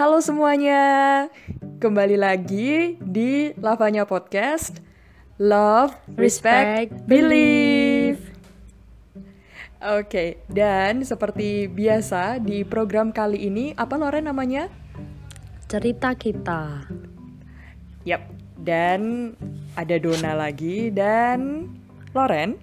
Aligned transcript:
Halo 0.00 0.16
semuanya, 0.24 1.28
kembali 1.76 2.16
lagi 2.16 2.96
di 3.04 3.52
Lavanya 3.60 4.08
Podcast 4.08 4.80
Love, 5.36 5.92
Respect, 6.16 7.04
Believe. 7.04 8.16
Oke, 9.76 10.40
dan 10.48 11.04
seperti 11.04 11.68
biasa 11.68 12.40
di 12.40 12.64
program 12.64 13.12
kali 13.12 13.44
ini, 13.44 13.76
apa 13.76 14.00
Loren 14.00 14.24
namanya? 14.24 14.72
Cerita 15.68 16.16
kita. 16.16 16.88
Yap, 18.08 18.24
dan 18.56 19.36
ada 19.76 20.00
Dona 20.00 20.32
lagi 20.32 20.88
dan 20.88 21.68
Loren. 22.16 22.56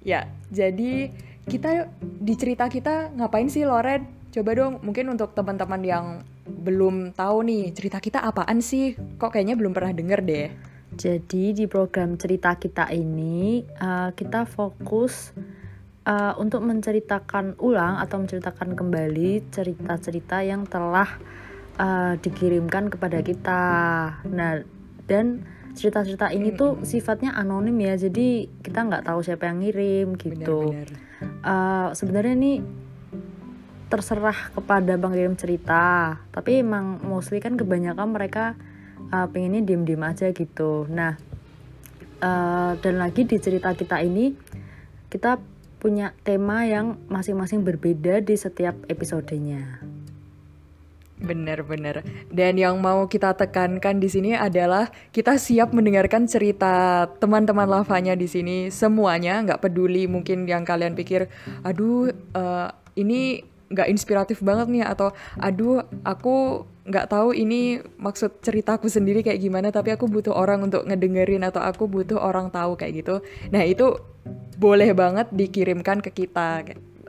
Ya, 0.00 0.24
jadi 0.48 1.12
kita 1.44 1.92
di 2.00 2.32
cerita 2.32 2.72
kita 2.72 3.12
ngapain 3.12 3.52
sih 3.52 3.68
Loren? 3.68 4.13
Coba 4.34 4.50
dong, 4.58 4.82
mungkin 4.82 5.14
untuk 5.14 5.30
teman-teman 5.30 5.78
yang 5.86 6.06
belum 6.42 7.14
tahu 7.14 7.46
nih 7.46 7.70
cerita 7.70 8.02
kita 8.02 8.18
apaan 8.18 8.58
sih? 8.58 8.98
Kok 8.98 9.30
kayaknya 9.30 9.54
belum 9.54 9.70
pernah 9.70 9.94
denger 9.94 10.26
deh. 10.26 10.50
Jadi 10.90 11.54
di 11.54 11.70
program 11.70 12.18
cerita 12.18 12.58
kita 12.58 12.90
ini 12.90 13.62
uh, 13.78 14.10
kita 14.10 14.42
fokus 14.42 15.30
uh, 16.02 16.34
untuk 16.42 16.66
menceritakan 16.66 17.62
ulang 17.62 18.02
atau 18.02 18.26
menceritakan 18.26 18.74
kembali 18.74 19.54
cerita-cerita 19.54 20.42
yang 20.42 20.66
telah 20.66 21.14
uh, 21.78 22.18
dikirimkan 22.18 22.90
kepada 22.90 23.22
kita. 23.22 23.62
Nah 24.34 24.66
dan 25.06 25.46
cerita-cerita 25.78 26.34
ini 26.34 26.50
tuh 26.50 26.82
sifatnya 26.82 27.38
anonim 27.38 27.78
ya, 27.78 27.94
jadi 27.94 28.50
kita 28.66 28.82
nggak 28.82 29.06
tahu 29.06 29.22
siapa 29.22 29.46
yang 29.46 29.62
ngirim 29.62 30.18
gitu. 30.18 30.74
Uh, 31.46 31.94
Sebenarnya 31.94 32.34
nih 32.34 32.58
terserah 33.94 34.50
kepada 34.50 34.98
bang 34.98 35.14
kirim 35.14 35.36
cerita. 35.38 36.18
Tapi 36.34 36.66
emang 36.66 36.98
mostly 37.06 37.38
kan 37.38 37.54
kebanyakan 37.54 38.10
mereka 38.10 38.58
uh, 39.14 39.30
pengennya 39.30 39.62
diem-diem 39.62 40.02
aja 40.02 40.34
gitu. 40.34 40.90
Nah 40.90 41.14
uh, 42.18 42.74
dan 42.82 42.98
lagi 42.98 43.22
di 43.22 43.38
cerita 43.38 43.70
kita 43.70 44.02
ini 44.02 44.34
kita 45.06 45.38
punya 45.78 46.10
tema 46.26 46.66
yang 46.66 46.98
masing-masing 47.06 47.62
berbeda 47.62 48.18
di 48.24 48.34
setiap 48.34 48.74
episodenya. 48.90 49.84
Bener-bener. 51.14 52.02
Dan 52.32 52.58
yang 52.58 52.82
mau 52.82 53.06
kita 53.06 53.38
tekankan 53.38 54.02
di 54.02 54.08
sini 54.10 54.30
adalah 54.34 54.90
kita 55.14 55.38
siap 55.38 55.70
mendengarkan 55.70 56.26
cerita 56.26 57.06
teman-teman 57.22 57.68
lavanya 57.70 58.18
di 58.18 58.26
sini 58.26 58.72
semuanya, 58.72 59.44
nggak 59.46 59.62
peduli 59.62 60.10
mungkin 60.10 60.48
yang 60.48 60.66
kalian 60.66 60.98
pikir, 60.98 61.30
aduh 61.62 62.10
uh, 62.34 62.74
ini 62.98 63.44
nggak 63.74 63.90
inspiratif 63.90 64.38
banget 64.40 64.70
nih 64.70 64.84
atau 64.86 65.10
aduh 65.36 65.82
aku 66.06 66.64
nggak 66.84 67.10
tahu 67.10 67.34
ini 67.34 67.80
maksud 67.98 68.44
ceritaku 68.44 68.86
sendiri 68.86 69.24
kayak 69.24 69.40
gimana 69.40 69.74
tapi 69.74 69.90
aku 69.90 70.06
butuh 70.06 70.32
orang 70.36 70.62
untuk 70.62 70.86
ngedengerin 70.86 71.42
atau 71.42 71.60
aku 71.64 71.90
butuh 71.90 72.20
orang 72.22 72.54
tahu 72.54 72.78
kayak 72.78 73.04
gitu. 73.04 73.20
Nah 73.50 73.66
itu 73.66 73.98
boleh 74.54 74.94
banget 74.94 75.28
dikirimkan 75.34 75.98
ke 76.00 76.14
kita 76.14 76.62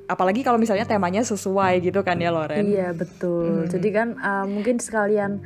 apalagi 0.06 0.46
kalau 0.46 0.62
misalnya 0.62 0.86
temanya 0.86 1.26
sesuai 1.26 1.82
gitu 1.82 2.06
kan 2.06 2.18
ya 2.22 2.30
Loren? 2.30 2.66
Iya 2.66 2.94
betul. 2.94 3.66
Hmm. 3.66 3.70
jadi 3.70 3.90
kan 3.90 4.08
uh, 4.22 4.46
mungkin 4.46 4.78
sekalian 4.78 5.42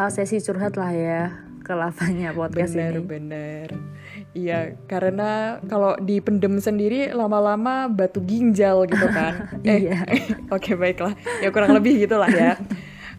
uh, 0.00 0.10
sesi 0.12 0.40
curhat 0.40 0.76
lah 0.80 0.92
ya 0.92 1.22
ke 1.60 1.72
lavanya 1.76 2.32
podcast 2.32 2.72
bener, 2.72 2.96
ini. 2.96 3.04
bener 3.04 3.68
bener 3.68 3.97
Iya, 4.36 4.76
karena 4.86 5.58
kalau 5.66 5.96
dipendem 5.98 6.60
sendiri 6.60 7.10
lama-lama 7.16 7.88
batu 7.88 8.20
ginjal 8.22 8.84
gitu 8.84 9.08
kan. 9.16 9.48
eh, 9.64 9.88
iya. 9.88 10.04
Oke, 10.54 10.72
okay, 10.72 10.74
baiklah. 10.76 11.16
Ya 11.40 11.48
kurang 11.48 11.72
lebih 11.72 11.96
gitulah 12.04 12.28
ya. 12.28 12.60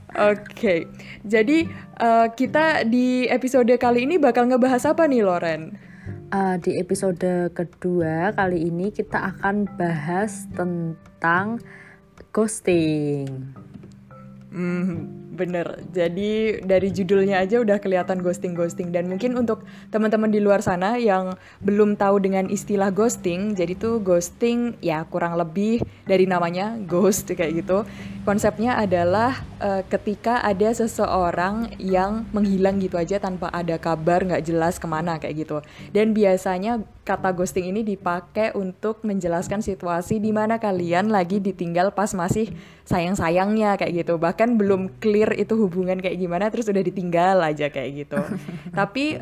Oke, 0.10 0.42
okay. 0.42 0.80
jadi 1.22 1.69
uh, 2.02 2.34
kita 2.34 2.81
di 2.90 3.30
episode 3.30 3.69
kali 3.78 4.09
ini 4.09 4.18
bakal 4.18 4.50
ngebahas 4.50 4.90
apa 4.90 5.06
nih, 5.06 5.22
Loren? 5.22 5.78
Uh, 6.34 6.58
di 6.62 6.81
episode 6.81 7.53
kedua 7.53 8.34
kali 8.34 8.69
ini 8.69 8.90
kita 8.90 9.34
akan 9.34 9.69
bahas 9.78 10.50
tentang 10.58 11.62
ghosting. 12.34 13.53
Hmm, 14.50 15.28
bener. 15.39 15.79
Jadi 15.95 16.59
dari 16.67 16.91
judulnya 16.91 17.39
aja 17.39 17.63
udah 17.63 17.79
kelihatan 17.79 18.19
ghosting-ghosting 18.19 18.91
dan 18.91 19.07
mungkin 19.07 19.39
untuk 19.39 19.63
teman-teman 19.88 20.27
di 20.27 20.44
luar 20.44 20.59
sana 20.59 21.00
yang 21.00 21.39
belum 21.63 21.95
tahu 21.95 22.19
dengan 22.19 22.51
istilah 22.51 22.91
ghosting, 22.91 23.55
jadi 23.55 23.79
tuh 23.79 24.03
ghosting 24.03 24.75
ya 24.83 25.07
kurang 25.07 25.39
lebih 25.39 25.79
dari 26.03 26.27
namanya 26.27 26.75
ghost 26.83 27.31
kayak 27.31 27.63
gitu. 27.63 27.88
Konsepnya 28.27 28.75
adalah 28.75 29.39
uh, 29.63 29.81
ketika 29.88 30.44
ada 30.44 30.75
seseorang 30.75 31.71
yang 31.79 32.27
menghilang 32.35 32.77
gitu 32.83 33.00
aja 33.00 33.17
tanpa 33.17 33.47
ada 33.56 33.79
kabar 33.79 34.21
nggak 34.27 34.44
jelas 34.44 34.75
ke 34.75 34.85
mana 34.85 35.16
kayak 35.17 35.47
gitu. 35.47 35.57
Dan 35.95 36.11
biasanya 36.11 36.83
kata 37.07 37.33
ghosting 37.33 37.73
ini 37.73 37.81
dipakai 37.81 38.53
untuk 38.53 39.01
menjelaskan 39.01 39.66
situasi 39.66 40.21
di 40.21 40.29
mana 40.29 40.61
kalian 40.61 41.09
lagi 41.09 41.41
ditinggal 41.41 41.89
pas 41.97 42.13
masih 42.13 42.53
sayang-sayangnya 42.85 43.81
kayak 43.81 44.06
gitu. 44.06 44.21
Bahkan 44.21 44.61
belum 44.61 45.01
clear 45.01 45.28
itu 45.35 45.53
hubungan 45.57 46.00
kayak 46.00 46.17
gimana 46.17 46.47
terus 46.50 46.69
udah 46.69 46.84
ditinggal 46.84 47.38
aja 47.41 47.69
kayak 47.69 48.06
gitu. 48.06 48.22
Tapi 48.79 49.17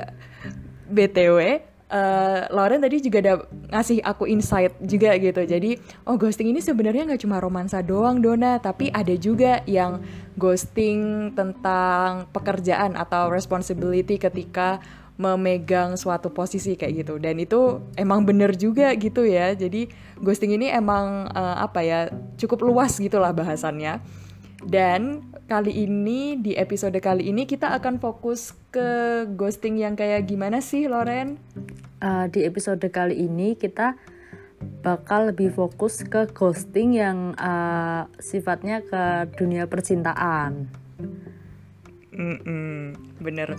BTW 0.87 1.67
Uh, 1.87 2.43
Lauren 2.51 2.83
tadi 2.83 2.99
juga 2.99 3.23
ada 3.23 3.47
ngasih 3.71 4.03
aku 4.03 4.27
insight 4.27 4.75
juga 4.83 5.15
gitu. 5.15 5.39
Jadi 5.47 5.79
oh 6.03 6.19
ghosting 6.19 6.51
ini 6.51 6.59
sebenarnya 6.59 7.07
nggak 7.07 7.23
cuma 7.23 7.39
romansa 7.39 7.79
doang 7.79 8.19
Dona 8.19 8.59
tapi 8.59 8.91
ada 8.91 9.15
juga 9.15 9.63
yang 9.63 10.03
ghosting 10.35 11.31
tentang 11.31 12.27
pekerjaan 12.35 12.99
atau 12.99 13.31
responsibility 13.31 14.19
ketika 14.19 14.83
memegang 15.15 15.95
suatu 15.95 16.27
posisi 16.27 16.75
kayak 16.75 17.07
gitu. 17.07 17.23
Dan 17.23 17.39
itu 17.39 17.79
emang 17.95 18.27
bener 18.27 18.51
juga 18.59 18.91
gitu 18.99 19.23
ya. 19.23 19.55
Jadi 19.55 19.87
ghosting 20.19 20.59
ini 20.59 20.67
emang 20.67 21.31
uh, 21.31 21.63
apa 21.63 21.87
ya 21.87 22.11
cukup 22.35 22.67
luas 22.67 22.99
gitulah 22.99 23.31
bahasannya 23.31 24.26
dan 24.67 25.23
kali 25.47 25.87
ini 25.87 26.35
di 26.35 26.59
episode 26.59 26.99
kali 26.99 27.31
ini 27.31 27.47
kita 27.47 27.71
akan 27.79 28.03
fokus 28.03 28.51
ke 28.67 29.23
ghosting 29.39 29.79
yang 29.79 29.95
kayak 29.95 30.27
gimana 30.27 30.59
sih 30.59 30.91
Loren? 30.91 31.39
Uh, 31.97 32.29
di 32.29 32.45
episode 32.45 32.83
kali 32.91 33.25
ini 33.25 33.55
kita 33.55 33.97
bakal 34.83 35.31
lebih 35.33 35.55
fokus 35.55 36.03
ke 36.03 36.29
ghosting 36.35 36.99
yang 36.99 37.31
uh, 37.39 38.11
sifatnya 38.19 38.83
ke 38.83 39.31
dunia 39.39 39.65
percintaan. 39.65 40.67
Mm 42.11 42.37
-mm, 42.43 42.81
bener 43.23 43.55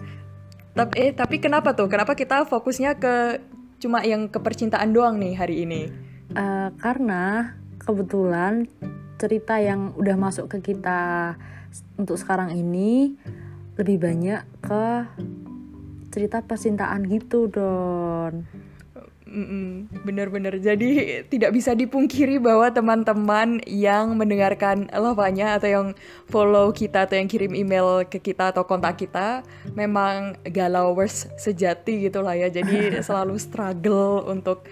tapi 0.78 0.94
eh 0.94 1.10
tapi 1.10 1.42
kenapa 1.42 1.74
tuh? 1.74 1.90
Kenapa 1.90 2.14
kita 2.14 2.46
fokusnya 2.46 3.02
ke 3.02 3.42
cuma 3.82 4.06
yang 4.06 4.30
ke 4.30 4.38
percintaan 4.38 4.94
doang 4.94 5.18
nih 5.18 5.34
hari 5.34 5.66
ini? 5.66 5.90
Uh, 6.38 6.70
karena 6.78 7.56
kebetulan 7.82 8.70
cerita 9.18 9.58
yang 9.58 9.92
udah 9.98 10.16
masuk 10.16 10.46
ke 10.46 10.72
kita 10.72 11.34
untuk 11.98 12.16
sekarang 12.16 12.54
ini 12.54 13.18
lebih 13.74 13.98
banyak 13.98 14.42
ke 14.62 14.86
cerita 16.14 16.40
percintaan 16.42 17.06
gitu 17.06 17.50
Don. 17.50 18.46
Bener-bener 20.08 20.56
jadi 20.56 21.20
tidak 21.28 21.52
bisa 21.52 21.76
dipungkiri 21.76 22.40
bahwa 22.40 22.72
teman-teman 22.72 23.60
yang 23.68 24.16
mendengarkan 24.16 24.88
lavanya 24.88 25.60
atau 25.60 25.68
yang 25.68 25.86
follow 26.32 26.72
kita 26.72 27.04
atau 27.04 27.20
yang 27.20 27.28
kirim 27.28 27.52
email 27.52 28.08
ke 28.08 28.16
kita 28.24 28.56
atau 28.56 28.64
kontak 28.64 28.96
kita 28.96 29.44
memang 29.76 30.32
galawers 30.48 31.28
sejati 31.36 32.08
gitu 32.08 32.24
lah 32.24 32.40
ya. 32.40 32.48
Jadi 32.48 32.88
selalu 33.06 33.36
struggle 33.36 34.24
untuk 34.24 34.64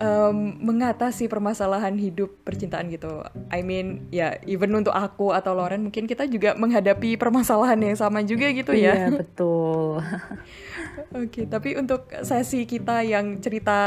um, 0.00 0.56
mengatasi 0.58 1.28
permasalahan 1.28 1.94
hidup 1.94 2.32
percintaan 2.42 2.88
gitu. 2.90 3.22
I 3.52 3.60
mean 3.60 4.08
ya 4.10 4.40
even 4.48 4.72
untuk 4.74 4.96
aku 4.96 5.30
atau 5.36 5.52
Loren 5.54 5.86
mungkin 5.86 6.08
kita 6.08 6.26
juga 6.26 6.56
menghadapi 6.56 7.20
permasalahan 7.20 7.78
yang 7.78 7.96
sama 7.96 8.24
juga 8.24 8.50
gitu 8.50 8.72
ya. 8.74 9.06
Iya 9.06 9.20
betul. 9.20 10.00
Oke, 11.10 11.26
okay, 11.26 11.44
tapi 11.46 11.74
untuk 11.74 12.06
sesi 12.22 12.64
kita 12.64 13.02
yang 13.02 13.38
cerita 13.42 13.78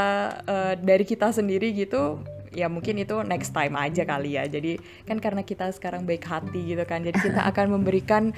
uh, 0.44 0.72
dari 0.76 1.08
kita 1.08 1.32
sendiri 1.32 1.72
gitu, 1.72 2.20
ya 2.54 2.70
mungkin 2.70 3.02
itu 3.02 3.20
next 3.26 3.50
time 3.50 3.74
aja 3.74 4.06
kali 4.06 4.38
ya. 4.38 4.46
Jadi 4.46 4.78
kan 5.04 5.18
karena 5.18 5.42
kita 5.42 5.68
sekarang 5.74 6.06
baik 6.06 6.24
hati 6.24 6.72
gitu 6.72 6.84
kan, 6.86 7.02
jadi 7.02 7.18
kita 7.18 7.42
akan 7.50 7.66
memberikan 7.76 8.30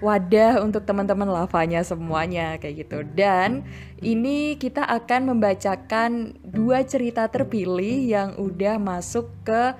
wadah 0.00 0.62
untuk 0.62 0.86
teman-teman 0.86 1.26
lavanya 1.26 1.82
semuanya 1.82 2.56
kayak 2.62 2.86
gitu. 2.86 3.02
Dan 3.02 3.66
ini 4.00 4.54
kita 4.56 4.86
akan 4.86 5.34
membacakan 5.34 6.38
dua 6.46 6.86
cerita 6.86 7.26
terpilih 7.26 8.06
yang 8.06 8.28
udah 8.38 8.78
masuk 8.78 9.28
ke 9.42 9.74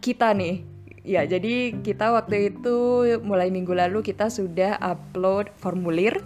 kita 0.00 0.32
nih. 0.32 0.64
Ya, 1.02 1.26
jadi 1.26 1.74
kita 1.82 2.14
waktu 2.14 2.54
itu 2.54 3.02
mulai 3.26 3.50
minggu 3.50 3.74
lalu 3.74 4.06
kita 4.06 4.30
sudah 4.30 4.78
upload 4.78 5.50
formulir 5.58 6.22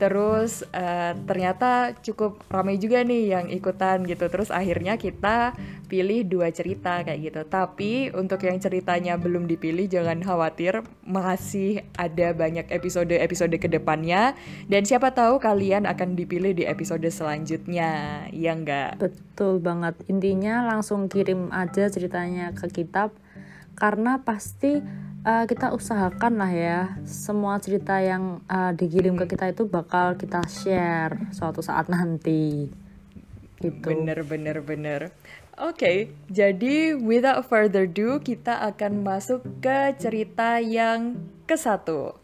Terus 0.00 0.64
uh, 0.72 1.12
ternyata 1.28 1.92
cukup 2.00 2.40
ramai 2.48 2.80
juga 2.80 3.04
nih 3.04 3.36
yang 3.36 3.46
ikutan 3.52 4.00
gitu. 4.08 4.32
Terus 4.32 4.48
akhirnya 4.48 4.96
kita 4.96 5.52
pilih 5.92 6.24
dua 6.24 6.48
cerita 6.48 7.04
kayak 7.04 7.20
gitu. 7.20 7.40
Tapi 7.44 8.08
untuk 8.16 8.40
yang 8.40 8.56
ceritanya 8.56 9.20
belum 9.20 9.44
dipilih 9.44 9.92
jangan 9.92 10.24
khawatir, 10.24 10.80
masih 11.04 11.84
ada 12.00 12.32
banyak 12.32 12.64
episode-episode 12.72 13.60
ke 13.60 13.68
depannya. 13.68 14.32
Dan 14.72 14.88
siapa 14.88 15.12
tahu 15.12 15.36
kalian 15.36 15.84
akan 15.84 16.16
dipilih 16.16 16.56
di 16.56 16.64
episode 16.64 17.04
selanjutnya, 17.12 18.24
ya 18.32 18.56
enggak? 18.56 18.96
Betul 18.96 19.60
banget. 19.60 20.00
Intinya 20.08 20.64
langsung 20.64 21.12
kirim 21.12 21.52
aja 21.52 21.92
ceritanya 21.92 22.56
ke 22.56 22.72
kita 22.72 23.12
karena 23.76 24.20
pasti 24.24 24.80
uh, 25.24 25.44
kita 25.44 25.72
usahakan 25.72 26.40
lah 26.40 26.52
ya. 26.52 26.80
Semua 27.04 27.60
cerita 27.60 28.00
yang 28.00 28.40
uh, 28.48 28.72
dikirim 28.72 29.16
ke 29.20 29.28
kita 29.28 29.52
itu 29.52 29.68
bakal 29.68 30.16
kita 30.16 30.44
share 30.48 31.30
suatu 31.32 31.60
saat 31.60 31.88
nanti. 31.92 32.68
Gitu. 33.60 33.84
Bener 33.84 34.24
bener 34.24 34.64
bener. 34.64 35.00
Oke 35.60 35.76
okay, 35.76 35.98
jadi 36.32 36.96
without 36.96 37.44
further 37.44 37.84
ado 37.84 38.16
kita 38.24 38.64
akan 38.64 39.04
masuk 39.04 39.44
ke 39.60 39.92
cerita 40.00 40.56
yang 40.56 41.20
ke 41.44 41.52
satu 41.52 42.16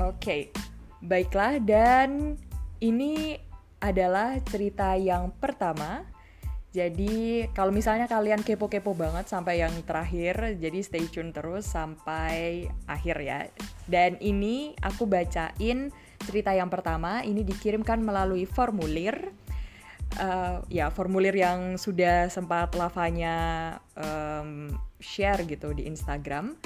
Oke, 0.00 0.16
okay. 0.16 0.42
baiklah 1.04 1.60
dan 1.60 2.40
ini 2.80 3.36
adalah 3.80 4.36
cerita 4.44 4.96
yang 4.96 5.32
pertama. 5.36 6.04
Jadi 6.70 7.50
kalau 7.50 7.74
misalnya 7.74 8.06
kalian 8.06 8.46
kepo-kepo 8.46 8.94
banget 8.94 9.26
sampai 9.26 9.58
yang 9.58 9.74
terakhir, 9.82 10.54
jadi 10.54 10.78
stay 10.86 11.02
tune 11.10 11.34
terus 11.34 11.66
sampai 11.66 12.70
akhir 12.86 13.16
ya. 13.18 13.40
Dan 13.90 14.14
ini 14.22 14.78
aku 14.78 15.02
bacain 15.02 15.90
cerita 16.22 16.54
yang 16.54 16.70
pertama, 16.70 17.26
ini 17.26 17.42
dikirimkan 17.42 17.98
melalui 18.00 18.46
formulir. 18.46 19.34
Uh, 20.18 20.58
ya 20.66 20.90
formulir 20.90 21.30
yang 21.30 21.78
sudah 21.78 22.26
sempat 22.26 22.74
lavanya 22.74 23.78
um, 23.94 24.74
share 24.98 25.38
gitu 25.46 25.70
di 25.70 25.86
Instagram 25.86 26.58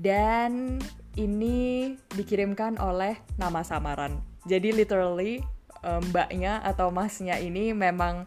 dan 0.00 0.80
ini 1.16 1.92
dikirimkan 2.12 2.76
oleh 2.76 3.20
nama 3.40 3.60
samaran. 3.64 4.20
Jadi 4.44 4.72
literally 4.72 5.40
uh, 5.82 6.00
mbaknya 6.12 6.62
atau 6.64 6.88
masnya 6.88 7.36
ini 7.40 7.72
memang 7.76 8.24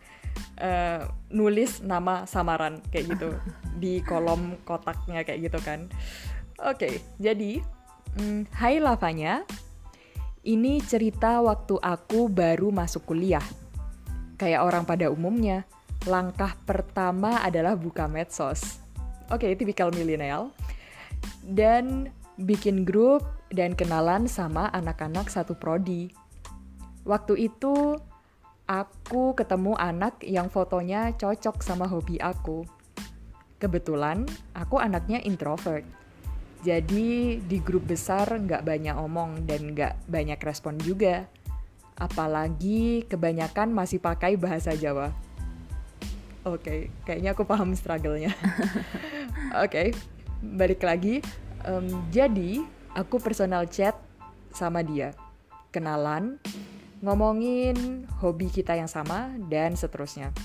uh, 0.61 1.01
nulis 1.31 1.81
nama 1.81 2.27
samaran 2.29 2.83
kayak 2.91 3.15
gitu 3.17 3.29
di 3.81 4.03
kolom 4.03 4.59
kotaknya 4.67 5.23
kayak 5.23 5.49
gitu 5.49 5.59
kan. 5.63 5.87
Oke, 6.59 6.75
okay, 6.75 6.93
jadi 7.15 7.63
um, 8.19 8.43
Hai 8.51 8.83
Lavanya, 8.83 9.47
ini 10.43 10.83
cerita 10.83 11.39
waktu 11.39 11.79
aku 11.79 12.27
baru 12.27 12.67
masuk 12.75 13.07
kuliah. 13.07 13.43
Kayak 14.35 14.67
orang 14.67 14.83
pada 14.83 15.07
umumnya, 15.07 15.63
langkah 16.03 16.55
pertama 16.67 17.39
adalah 17.43 17.79
buka 17.79 18.11
medsos. 18.11 18.83
Oke, 19.31 19.47
okay, 19.47 19.51
tipikal 19.55 19.91
milenial. 19.95 20.51
Dan 21.43 22.11
bikin 22.39 22.87
grup 22.87 23.23
dan 23.51 23.75
kenalan 23.75 24.27
sama 24.27 24.71
anak-anak 24.71 25.27
satu 25.27 25.55
prodi 25.55 26.11
Waktu 27.07 27.51
itu 27.51 27.95
aku 28.69 29.33
ketemu 29.33 29.73
anak 29.79 30.21
yang 30.21 30.51
fotonya 30.51 31.15
cocok 31.17 31.65
sama 31.65 31.89
hobi 31.89 32.21
aku. 32.21 32.63
Kebetulan 33.57 34.23
aku 34.53 34.77
anaknya 34.77 35.19
introvert. 35.25 35.83
Jadi 36.59 37.39
di 37.39 37.57
grup 37.63 37.87
besar 37.87 38.27
nggak 38.27 38.67
banyak 38.67 38.95
omong 38.95 39.47
dan 39.47 39.73
nggak 39.73 40.05
banyak 40.05 40.39
respon 40.43 40.75
juga. 40.79 41.27
Apalagi 41.99 43.03
kebanyakan 43.07 43.71
masih 43.75 43.99
pakai 43.99 44.39
bahasa 44.39 44.71
Jawa. 44.75 45.11
Oke, 46.47 46.63
okay, 46.63 46.79
kayaknya 47.03 47.35
aku 47.35 47.43
paham 47.43 47.75
struggle-nya. 47.75 48.31
Oke, 49.59 49.67
okay, 49.67 49.87
balik 50.39 50.79
lagi. 50.87 51.19
Um, 51.67 52.07
jadi 52.15 52.63
aku 52.95 53.19
personal 53.19 53.67
chat 53.67 53.99
sama 54.55 54.79
dia, 54.79 55.11
kenalan, 55.75 56.39
ngomongin 56.99 58.07
hobi 58.19 58.51
kita 58.51 58.75
yang 58.75 58.91
sama, 58.91 59.31
dan 59.47 59.75
seterusnya. 59.75 60.35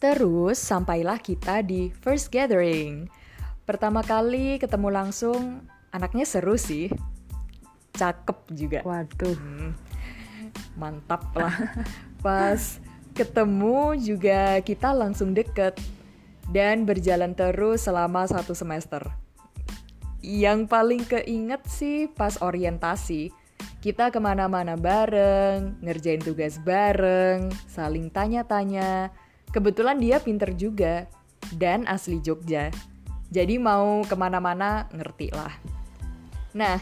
Terus 0.00 0.60
sampailah 0.60 1.16
kita 1.20 1.64
di 1.64 1.88
first 1.88 2.28
gathering. 2.28 3.08
Pertama 3.64 4.04
kali 4.04 4.60
ketemu 4.60 4.92
langsung, 4.92 5.64
anaknya 5.88 6.28
seru 6.28 6.60
sih. 6.60 6.92
Cakep 7.96 8.38
juga. 8.52 8.80
Waduh. 8.84 9.36
Hmm, 9.38 9.72
mantap 10.76 11.32
lah. 11.32 11.56
Pas 12.24 12.82
ketemu 13.16 13.96
juga 13.96 14.60
kita 14.60 14.92
langsung 14.92 15.32
deket. 15.32 15.80
Dan 16.44 16.84
berjalan 16.84 17.32
terus 17.32 17.88
selama 17.88 18.28
satu 18.28 18.52
semester. 18.52 19.00
Yang 20.20 20.68
paling 20.68 21.02
keinget 21.08 21.64
sih 21.64 22.04
pas 22.12 22.36
orientasi 22.40 23.32
kita 23.84 24.08
ke 24.08 24.16
mana-mana 24.16 24.80
bareng, 24.80 25.76
ngerjain 25.84 26.24
tugas 26.24 26.56
bareng, 26.56 27.52
saling 27.68 28.08
tanya-tanya. 28.08 29.12
Kebetulan 29.52 30.00
dia 30.00 30.16
pinter 30.24 30.56
juga, 30.56 31.04
dan 31.52 31.84
asli 31.84 32.16
Jogja. 32.24 32.72
Jadi 33.28 33.60
mau 33.60 34.00
ke 34.08 34.16
mana-mana 34.16 34.88
ngerti 34.88 35.28
lah. 35.36 35.52
Nah, 36.56 36.80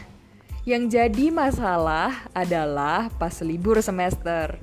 yang 0.63 0.87
jadi 0.87 1.27
masalah 1.27 2.23
adalah 2.31 3.11
pas 3.19 3.35
libur 3.43 3.83
semester. 3.83 4.55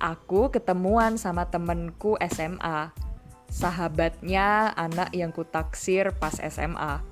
Aku 0.00 0.48
ketemuan 0.48 1.20
sama 1.20 1.52
temenku 1.52 2.16
SMA. 2.32 2.96
Sahabatnya 3.52 4.72
anak 4.72 5.12
yang 5.12 5.36
kutaksir 5.36 6.16
pas 6.16 6.32
SMA. 6.48 7.04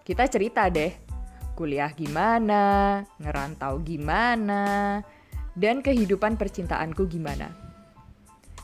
Kita 0.00 0.24
cerita 0.32 0.64
deh, 0.72 1.09
kuliah 1.60 1.92
gimana, 1.92 3.04
ngerantau 3.20 3.84
gimana, 3.84 5.04
dan 5.52 5.84
kehidupan 5.84 6.40
percintaanku 6.40 7.04
gimana. 7.04 7.52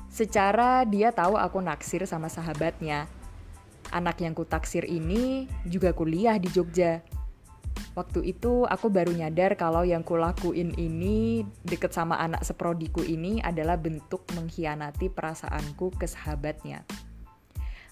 Secara 0.09 0.89
dia 0.89 1.13
tahu 1.13 1.37
aku 1.37 1.61
naksir 1.61 2.09
sama 2.09 2.33
sahabatnya. 2.33 3.05
Anak 3.93 4.25
yang 4.25 4.33
kutaksir 4.33 4.89
ini 4.89 5.45
juga 5.69 5.93
kuliah 5.93 6.41
di 6.41 6.49
Jogja. 6.49 7.05
Waktu 7.93 8.33
itu 8.33 8.65
aku 8.65 8.89
baru 8.89 9.13
nyadar 9.13 9.61
kalau 9.61 9.85
yang 9.85 10.01
kulakuin 10.01 10.73
ini 10.81 11.45
deket 11.69 11.93
sama 11.93 12.17
anak 12.17 12.49
seprodiku 12.49 13.05
ini 13.05 13.45
adalah 13.45 13.77
bentuk 13.77 14.25
mengkhianati 14.33 15.13
perasaanku 15.13 15.93
ke 16.01 16.09
sahabatnya. 16.09 16.81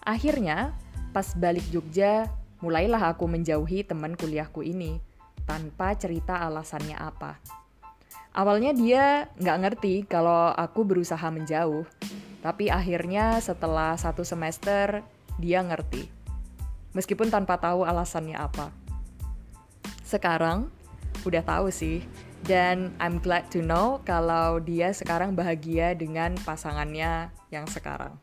Akhirnya, 0.00 0.72
pas 1.12 1.36
balik 1.36 1.68
Jogja, 1.68 2.32
mulailah 2.64 3.12
aku 3.12 3.28
menjauhi 3.28 3.84
teman 3.84 4.16
kuliahku 4.16 4.64
ini 4.64 4.96
tanpa 5.44 5.92
cerita 5.92 6.40
alasannya 6.40 6.96
apa. 6.96 7.36
Awalnya 8.34 8.72
dia 8.72 9.28
nggak 9.36 9.58
ngerti 9.60 9.94
kalau 10.08 10.50
aku 10.56 10.82
berusaha 10.82 11.28
menjauh, 11.28 11.84
tapi 12.40 12.72
akhirnya 12.72 13.38
setelah 13.38 13.94
satu 13.94 14.24
semester 14.24 15.04
dia 15.38 15.60
ngerti, 15.62 16.08
meskipun 16.96 17.30
tanpa 17.30 17.60
tahu 17.60 17.86
alasannya 17.86 18.34
apa. 18.34 18.74
Sekarang 20.02 20.72
udah 21.22 21.44
tahu 21.46 21.70
sih, 21.70 22.02
dan 22.42 22.90
I'm 22.98 23.22
glad 23.22 23.48
to 23.54 23.62
know 23.62 24.02
kalau 24.02 24.58
dia 24.58 24.90
sekarang 24.90 25.38
bahagia 25.38 25.94
dengan 25.94 26.34
pasangannya 26.42 27.30
yang 27.54 27.70
sekarang. 27.70 28.18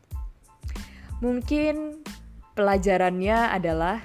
Mungkin 1.24 2.04
pelajarannya 2.52 3.48
adalah 3.48 4.04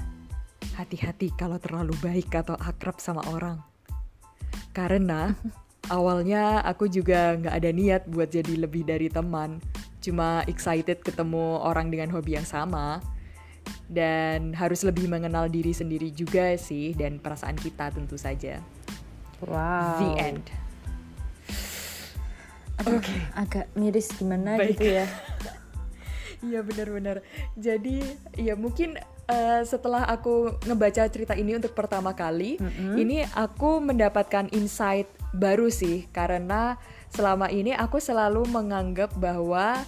hati-hati 0.78 1.34
kalau 1.34 1.58
terlalu 1.58 1.98
baik 2.06 2.30
atau 2.38 2.54
akrab 2.54 3.02
sama 3.02 3.26
orang. 3.34 3.58
Karena 4.78 5.34
awalnya 5.98 6.62
aku 6.62 6.86
juga 6.86 7.34
nggak 7.34 7.56
ada 7.58 7.72
niat 7.74 8.02
buat 8.06 8.30
jadi 8.30 8.54
lebih 8.54 8.86
dari 8.86 9.10
teman. 9.10 9.58
Cuma 9.98 10.46
excited 10.46 11.02
ketemu 11.02 11.58
orang 11.66 11.90
dengan 11.90 12.14
hobi 12.14 12.38
yang 12.38 12.46
sama. 12.46 13.02
Dan 13.90 14.56
harus 14.56 14.86
lebih 14.88 15.12
mengenal 15.12 15.52
diri 15.52 15.76
sendiri 15.76 16.08
juga 16.14 16.56
sih 16.56 16.96
dan 16.96 17.20
perasaan 17.20 17.60
kita 17.60 17.92
tentu 17.92 18.16
saja. 18.16 18.64
Wow. 19.44 20.00
The 20.00 20.10
end. 20.24 20.46
Oke, 22.86 23.02
okay. 23.02 23.20
agak 23.34 23.66
miris 23.74 24.14
gimana 24.16 24.56
Baik. 24.56 24.78
gitu 24.78 25.02
ya. 25.02 25.08
Iya 26.38 26.62
benar-benar. 26.62 27.26
Jadi 27.58 28.06
ya 28.38 28.54
mungkin 28.54 28.94
uh, 29.28 29.62
setelah 29.64 30.08
aku 30.08 30.58
ngebaca 30.66 31.08
cerita 31.12 31.36
ini 31.36 31.56
untuk 31.56 31.76
pertama 31.76 32.16
kali, 32.16 32.58
mm-hmm. 32.58 32.96
ini 32.98 33.18
aku 33.36 33.84
mendapatkan 33.84 34.50
insight 34.56 35.08
baru 35.36 35.68
sih. 35.68 36.08
Karena 36.12 36.80
selama 37.12 37.52
ini 37.52 37.76
aku 37.76 38.00
selalu 38.00 38.48
menganggap 38.50 39.14
bahwa 39.20 39.80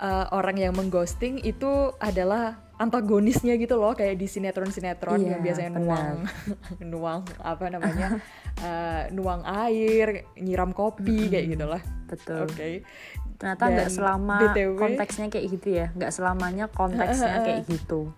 uh, 0.00 0.26
orang 0.32 0.56
yang 0.60 0.74
mengghosting 0.76 1.40
itu 1.44 1.92
adalah 2.00 2.60
antagonisnya 2.76 3.56
gitu 3.56 3.80
loh 3.80 3.96
kayak 3.96 4.20
di 4.20 4.28
sinetron-sinetron 4.28 5.16
Iya, 5.16 5.28
yang 5.32 5.40
biasanya 5.40 5.70
benar. 5.72 5.80
nuang 5.80 6.16
nuang 6.92 7.20
apa 7.40 7.72
namanya 7.72 8.20
uh, 8.60 9.08
nuang 9.16 9.40
air 9.48 10.28
nyiram 10.36 10.76
kopi 10.76 11.32
kayak 11.32 11.56
gitulah. 11.56 11.82
Betul. 12.04 12.44
Oke. 12.44 12.84
Ternyata 13.36 13.64
nggak 13.68 13.90
selama 13.92 14.36
BTW 14.48 14.70
konteksnya 14.76 15.26
kayak 15.28 15.46
gitu 15.52 15.68
ya 15.76 15.86
nggak 15.92 16.12
selamanya 16.12 16.64
konteksnya 16.72 17.40
kayak 17.48 17.68
gitu 17.68 18.12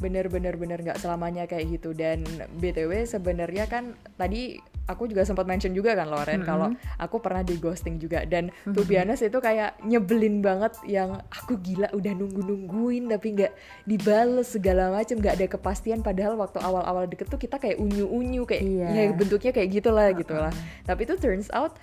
bener-bener 0.00 0.56
bener 0.56 0.80
nggak 0.80 0.98
selamanya 0.98 1.44
kayak 1.44 1.78
gitu. 1.78 1.92
Dan 1.92 2.24
btw 2.56 3.04
sebenarnya 3.04 3.68
kan 3.68 3.94
tadi 4.16 4.56
aku 4.90 5.06
juga 5.06 5.22
sempat 5.22 5.46
mention 5.46 5.70
juga 5.70 5.94
kan 5.94 6.10
Loren 6.10 6.42
kalau 6.42 6.74
aku 6.98 7.22
pernah 7.22 7.46
di 7.46 7.54
ghosting 7.60 8.00
juga. 8.02 8.26
Dan 8.26 8.50
to 8.74 8.82
be 8.82 8.98
honest 8.98 9.22
itu 9.22 9.38
kayak 9.38 9.78
nyebelin 9.86 10.42
banget 10.42 10.74
yang 10.88 11.20
aku 11.30 11.60
gila 11.62 11.92
udah 11.94 12.12
nunggu 12.16 12.42
nungguin 12.42 13.06
tapi 13.12 13.38
nggak 13.38 13.52
dibales 13.86 14.50
segala 14.50 14.90
macem 14.90 15.20
nggak 15.20 15.36
ada 15.38 15.46
kepastian. 15.46 16.02
Padahal 16.02 16.34
waktu 16.40 16.58
awal-awal 16.58 17.06
deket 17.06 17.30
tuh 17.30 17.38
kita 17.38 17.60
kayak 17.60 17.78
unyu-unyu 17.78 18.42
kayak 18.48 18.64
Iya. 18.66 18.88
ya 18.90 19.02
bentuknya 19.14 19.52
kayak 19.54 19.68
gitulah 19.70 20.10
gitulah. 20.16 20.52
Tapi 20.88 21.00
itu 21.06 21.14
turns 21.20 21.52
out 21.54 21.76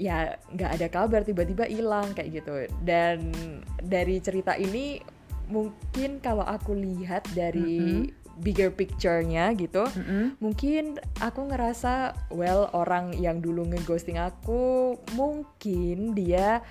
ya 0.00 0.40
nggak 0.56 0.70
ada 0.80 0.86
kabar 0.88 1.20
tiba-tiba 1.22 1.68
hilang 1.68 2.10
kayak 2.16 2.42
gitu. 2.42 2.66
Dan 2.82 3.30
dari 3.78 4.18
cerita 4.18 4.56
ini 4.56 5.19
mungkin 5.50 6.22
kalau 6.22 6.46
aku 6.46 6.72
lihat 6.72 7.26
dari 7.34 8.08
bigger 8.40 8.72
picture-nya 8.72 9.52
gitu 9.52 9.84
Mm-mm. 9.84 10.40
mungkin 10.40 10.96
aku 11.20 11.52
ngerasa 11.52 12.16
well 12.32 12.72
orang 12.72 13.12
yang 13.20 13.44
dulu 13.44 13.68
ngeghosting 13.68 14.16
aku 14.16 14.96
mungkin 15.12 16.16
dia 16.16 16.64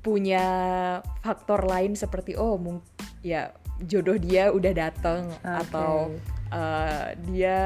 punya 0.00 0.46
faktor 1.20 1.66
lain 1.66 1.98
seperti 1.98 2.38
oh 2.38 2.56
mung 2.56 2.80
ya 3.20 3.52
jodoh 3.84 4.16
dia 4.16 4.48
udah 4.54 4.72
dateng 4.72 5.28
Oke. 5.28 5.44
atau 5.44 5.92
uh, 6.54 7.12
dia 7.28 7.58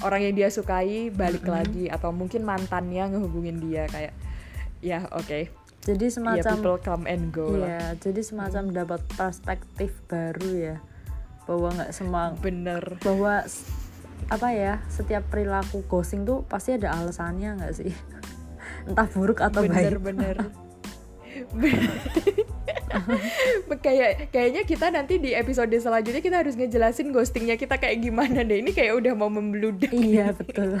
orang 0.00 0.30
yang 0.30 0.34
dia 0.36 0.48
sukai 0.48 1.10
balik 1.10 1.44
lagi 1.44 1.90
atau 1.90 2.14
mungkin 2.14 2.46
mantannya 2.46 3.12
ngehubungin 3.12 3.60
dia 3.60 3.90
kayak 3.90 4.14
ya 4.80 5.04
oke 5.12 5.65
jadi 5.86 6.10
ya 6.10 6.14
semacam 6.18 6.54
people 6.58 6.78
come 6.82 7.04
and 7.06 7.30
go 7.30 7.54
lah. 7.54 7.70
Iya, 7.70 7.86
jadi 8.02 8.20
semacam 8.26 8.74
dapat 8.74 9.00
perspektif 9.14 9.94
baru 10.10 10.50
ya. 10.50 10.76
Bahwa 11.46 11.70
nggak 11.70 11.94
semua 11.94 12.34
bener. 12.34 12.98
bahwa 13.06 13.46
apa 14.26 14.48
ya 14.50 14.82
setiap 14.90 15.22
perilaku 15.30 15.86
ghosting 15.86 16.26
tuh 16.26 16.42
pasti 16.50 16.74
ada 16.74 16.90
alasannya 16.90 17.62
nggak 17.62 17.74
sih? 17.78 17.94
Entah 18.90 19.06
buruk 19.14 19.38
atau 19.38 19.62
bener 19.62 20.02
baik. 20.02 20.02
bener 20.02 20.36
kayak 23.84 24.32
kayaknya 24.32 24.62
kita 24.64 24.86
nanti 24.90 25.18
di 25.18 25.32
episode 25.32 25.72
selanjutnya 25.72 26.22
kita 26.22 26.36
harus 26.42 26.54
ngejelasin 26.56 27.12
ghostingnya 27.12 27.56
kita 27.56 27.76
kayak 27.76 28.02
gimana. 28.02 28.42
Deh 28.42 28.62
ini 28.62 28.72
kayak 28.72 28.98
udah 28.98 29.12
mau 29.14 29.30
membludak. 29.30 29.90
Iya 29.92 30.32
betul. 30.34 30.80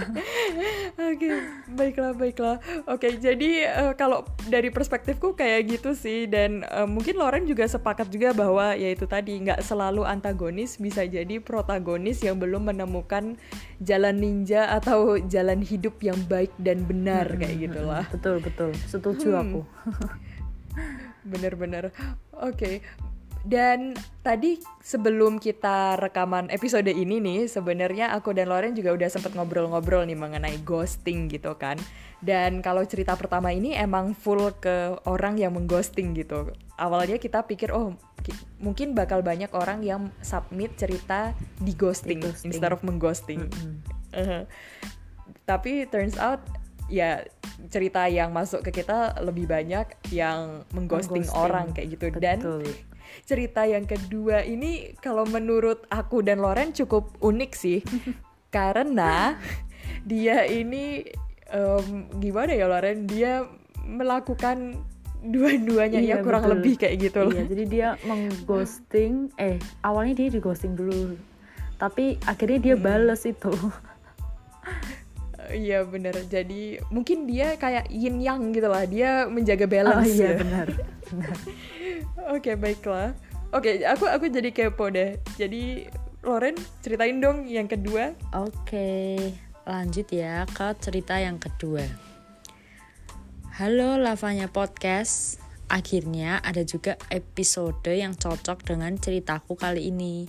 Oke, 1.10 1.28
baiklah, 1.72 2.12
baiklah. 2.16 2.56
Oke, 2.88 3.16
jadi 3.20 3.50
eh, 3.68 3.92
kalau 3.94 4.24
dari 4.48 4.72
perspektifku 4.72 5.36
kayak 5.36 5.78
gitu 5.78 5.92
sih, 5.92 6.26
dan 6.26 6.64
eh, 6.66 6.88
mungkin 6.88 7.18
Loren 7.20 7.44
juga 7.44 7.66
sepakat 7.68 8.08
juga 8.10 8.32
bahwa 8.32 8.74
ya 8.74 8.90
itu 8.92 9.04
tadi 9.04 9.38
nggak 9.42 9.62
selalu 9.62 10.02
antagonis, 10.06 10.78
bisa 10.80 11.04
jadi 11.04 11.38
protagonis 11.42 12.22
yang 12.24 12.40
belum 12.40 12.72
menemukan 12.72 13.36
jalan 13.78 14.16
ninja 14.16 14.72
atau 14.72 15.20
jalan 15.20 15.60
hidup 15.60 16.00
yang 16.00 16.16
baik 16.26 16.50
dan 16.56 16.82
benar 16.88 17.28
kayak 17.36 17.70
gitulah. 17.70 18.04
betul 18.10 18.36
betul. 18.40 18.70
Setuju 18.88 19.28
Hmm. 19.36 19.42
aku 19.42 19.60
Bener-bener. 21.26 21.90
Oke. 22.32 22.80
Dan 23.46 23.94
tadi 24.26 24.58
sebelum 24.82 25.38
kita 25.38 25.94
rekaman 26.02 26.50
episode 26.50 26.90
ini 26.90 27.22
nih, 27.22 27.46
sebenarnya 27.46 28.10
aku 28.10 28.34
dan 28.34 28.50
Loren 28.50 28.74
juga 28.74 28.90
udah 28.90 29.06
sempet 29.06 29.38
ngobrol-ngobrol 29.38 30.02
nih 30.02 30.18
mengenai 30.18 30.58
ghosting 30.66 31.30
gitu 31.30 31.54
kan. 31.54 31.78
Dan 32.18 32.58
kalau 32.58 32.82
cerita 32.82 33.14
pertama 33.14 33.54
ini 33.54 33.70
emang 33.70 34.18
full 34.18 34.50
ke 34.58 34.98
orang 35.06 35.38
yang 35.38 35.54
mengghosting 35.54 36.10
gitu. 36.18 36.50
Awalnya 36.74 37.22
kita 37.22 37.46
pikir 37.46 37.70
oh 37.70 37.94
ki- 38.26 38.34
mungkin 38.58 38.98
bakal 38.98 39.22
banyak 39.22 39.54
orang 39.54 39.78
yang 39.86 40.10
submit 40.26 40.74
cerita 40.74 41.30
di 41.62 41.70
ghosting, 41.70 42.18
Di 42.18 42.26
ghosting. 42.26 42.50
instead 42.50 42.74
of 42.74 42.82
mengghosting. 42.82 43.46
Eh, 44.10 44.42
tapi 45.46 45.86
turns 45.86 46.18
out 46.18 46.42
ya 46.90 47.22
cerita 47.66 48.04
yang 48.06 48.30
masuk 48.30 48.60
ke 48.60 48.82
kita 48.82 49.16
lebih 49.20 49.48
banyak 49.48 49.88
yang 50.12 50.62
mengghosting, 50.70 51.24
Mengghosting. 51.24 51.44
orang 51.44 51.66
kayak 51.72 51.88
gitu. 51.96 52.06
Dan 52.16 52.38
betul. 52.40 52.62
cerita 53.24 53.64
yang 53.64 53.84
kedua 53.84 54.44
ini 54.44 54.92
kalau 54.98 55.24
menurut 55.24 55.84
aku 55.88 56.20
dan 56.20 56.38
Loren 56.38 56.70
cukup 56.70 57.16
unik 57.18 57.52
sih. 57.52 57.80
Karena 58.56 59.36
dia 60.02 60.44
ini 60.44 61.04
em, 61.48 61.86
gimana 62.16 62.52
ya 62.52 62.66
Loren? 62.66 63.04
Dia 63.04 63.44
melakukan 63.82 64.80
dua-duanya 65.26 65.98
Iya, 65.98 66.20
ya 66.20 66.22
kurang 66.22 66.46
betul. 66.46 66.54
lebih 66.58 66.74
kayak 66.78 66.96
gitu 67.02 67.18
loh. 67.24 67.34
Iya 67.34 67.44
jadi 67.46 67.64
dia 67.66 67.88
mengghosting 68.04 69.34
eh 69.36 69.58
awalnya 69.82 70.14
dia 70.16 70.28
di 70.30 70.38
ghosting 70.38 70.76
dulu. 70.76 71.18
Tapi 71.76 72.16
akhirnya 72.24 72.58
dia 72.62 72.76
bales 72.78 73.26
itu 73.26 73.50
Iya 75.50 75.86
bener 75.86 76.14
jadi 76.26 76.82
mungkin 76.90 77.30
dia 77.30 77.54
kayak 77.54 77.86
yin 77.92 78.18
yang 78.18 78.50
gitu 78.50 78.66
lah 78.66 78.82
dia 78.86 79.30
menjaga 79.30 79.66
oh 79.66 79.70
balance 79.70 80.14
iya 80.16 80.34
ya. 80.34 80.38
benar 80.42 80.68
benar 81.06 81.36
Oke 82.34 82.58
baiklah. 82.58 83.14
Oke 83.54 83.86
aku 83.86 84.10
aku 84.10 84.26
jadi 84.26 84.50
kepo 84.50 84.90
deh. 84.90 85.14
Jadi 85.38 85.86
Loren 86.26 86.58
ceritain 86.82 87.22
dong 87.22 87.46
yang 87.46 87.70
kedua. 87.70 88.10
Oke, 88.34 89.14
lanjut 89.62 90.10
ya 90.10 90.42
ke 90.50 90.74
cerita 90.82 91.22
yang 91.22 91.38
kedua. 91.38 91.86
Halo 93.54 93.94
Lavanya 93.94 94.50
Podcast. 94.50 95.38
Akhirnya 95.70 96.42
ada 96.42 96.66
juga 96.66 96.98
episode 97.14 97.86
yang 97.94 98.18
cocok 98.18 98.66
dengan 98.66 98.98
ceritaku 98.98 99.54
kali 99.54 99.94
ini. 99.94 100.26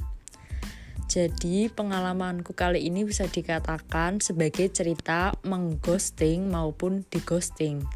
Jadi 1.08 1.72
pengalamanku 1.72 2.52
kali 2.52 2.84
ini 2.84 3.08
bisa 3.08 3.32
dikatakan 3.32 4.20
sebagai 4.20 4.68
cerita 4.68 5.32
mengghosting 5.48 6.52
maupun 6.52 7.08
dighosting. 7.08 7.88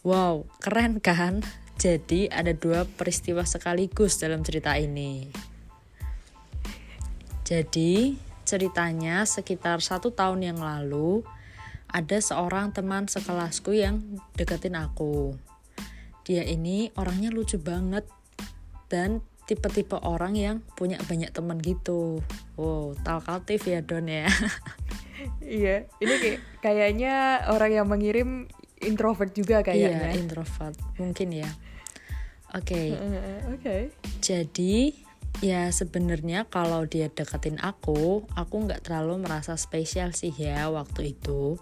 Wow, 0.00 0.48
keren 0.64 1.04
kan? 1.04 1.44
Jadi 1.76 2.32
ada 2.32 2.56
dua 2.56 2.88
peristiwa 2.88 3.44
sekaligus 3.44 4.16
dalam 4.16 4.40
cerita 4.40 4.72
ini. 4.80 5.28
Jadi 7.44 8.16
ceritanya 8.48 9.28
sekitar 9.28 9.84
satu 9.84 10.16
tahun 10.16 10.48
yang 10.48 10.60
lalu 10.64 11.20
ada 11.92 12.18
seorang 12.24 12.72
teman 12.72 13.04
sekelasku 13.04 13.76
yang 13.76 14.00
deketin 14.32 14.80
aku. 14.80 15.36
Dia 16.24 16.40
ini 16.48 16.88
orangnya 16.96 17.28
lucu 17.28 17.60
banget 17.60 18.08
dan 18.88 19.20
tipe-tipe 19.44 19.96
orang 20.00 20.34
yang 20.34 20.56
punya 20.74 20.96
banyak 21.04 21.28
teman 21.30 21.60
gitu. 21.60 22.24
Wow, 22.56 22.96
talkatif 23.04 23.68
ya 23.68 23.80
Don 23.80 24.08
ya. 24.08 24.28
Iya 25.40 25.88
ini 26.02 26.14
kayak 26.20 26.40
kayaknya 26.60 27.14
orang 27.48 27.70
yang 27.72 27.86
mengirim 27.88 28.50
introvert 28.82 29.32
juga 29.32 29.62
Iya, 29.62 29.94
kayaknya. 29.96 30.10
introvert 30.20 30.76
mungkin 31.00 31.28
ya. 31.32 31.48
Oke. 32.52 32.92
Eh, 32.92 33.40
Oke. 33.48 33.76
Jadi 34.20 34.92
ya 35.40 35.70
sebenarnya 35.70 36.44
kalau 36.50 36.84
dia 36.84 37.08
deketin 37.08 37.56
aku, 37.62 38.26
aku 38.36 38.54
nggak 38.68 38.84
terlalu 38.84 39.24
merasa 39.24 39.56
spesial 39.56 40.12
sih 40.12 40.34
ya 40.34 40.68
waktu 40.68 41.16
itu. 41.16 41.56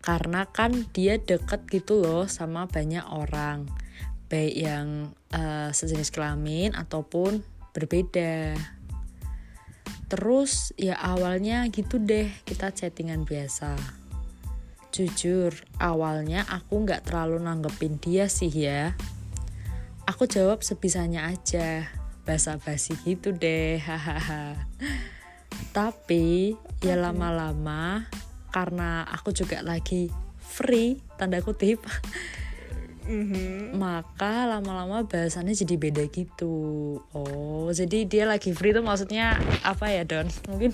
Karena 0.00 0.48
kan 0.48 0.88
dia 0.96 1.20
deket 1.20 1.68
gitu 1.68 2.00
loh 2.00 2.24
sama 2.30 2.64
banyak 2.64 3.04
orang, 3.12 3.68
baik 4.30 4.54
yang 4.54 5.10
eh, 5.34 5.74
sejenis 5.74 6.14
kelamin 6.14 6.72
ataupun 6.78 7.42
berbeda. 7.74 8.54
Terus 10.10 10.74
ya 10.78 10.98
awalnya 10.98 11.66
gitu 11.70 11.98
deh 11.98 12.30
kita 12.46 12.70
chattingan 12.70 13.26
biasa. 13.26 13.74
Jujur, 14.90 15.54
awalnya 15.78 16.46
aku 16.50 16.82
nggak 16.82 17.06
terlalu 17.06 17.38
nanggepin 17.42 17.98
dia 18.02 18.26
sih 18.26 18.50
ya 18.50 18.94
aku 20.10 20.26
jawab 20.26 20.66
sebisanya 20.66 21.30
aja 21.30 21.86
basa-basi 22.26 22.98
gitu 23.06 23.30
deh 23.30 23.78
hahaha 23.86 24.58
tapi 25.70 26.58
ya 26.82 26.98
lama-lama 26.98 28.10
karena 28.50 29.06
aku 29.06 29.30
juga 29.30 29.62
lagi 29.62 30.10
free 30.42 30.98
tanda 31.14 31.38
kutip 31.38 31.78
Mhm. 33.10 33.74
maka 33.74 34.46
lama-lama 34.46 35.02
bahasannya 35.02 35.58
jadi 35.58 35.74
beda 35.74 36.06
gitu. 36.06 36.54
Oh 37.10 37.68
jadi 37.74 38.06
dia 38.06 38.24
lagi 38.30 38.54
free 38.54 38.70
tuh 38.70 38.86
maksudnya 38.86 39.34
apa 39.66 39.90
ya 39.90 40.06
Don? 40.06 40.30
Mungkin 40.46 40.70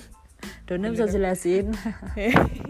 Donna 0.69 0.93
bisa 0.93 1.09
jelasin 1.09 1.73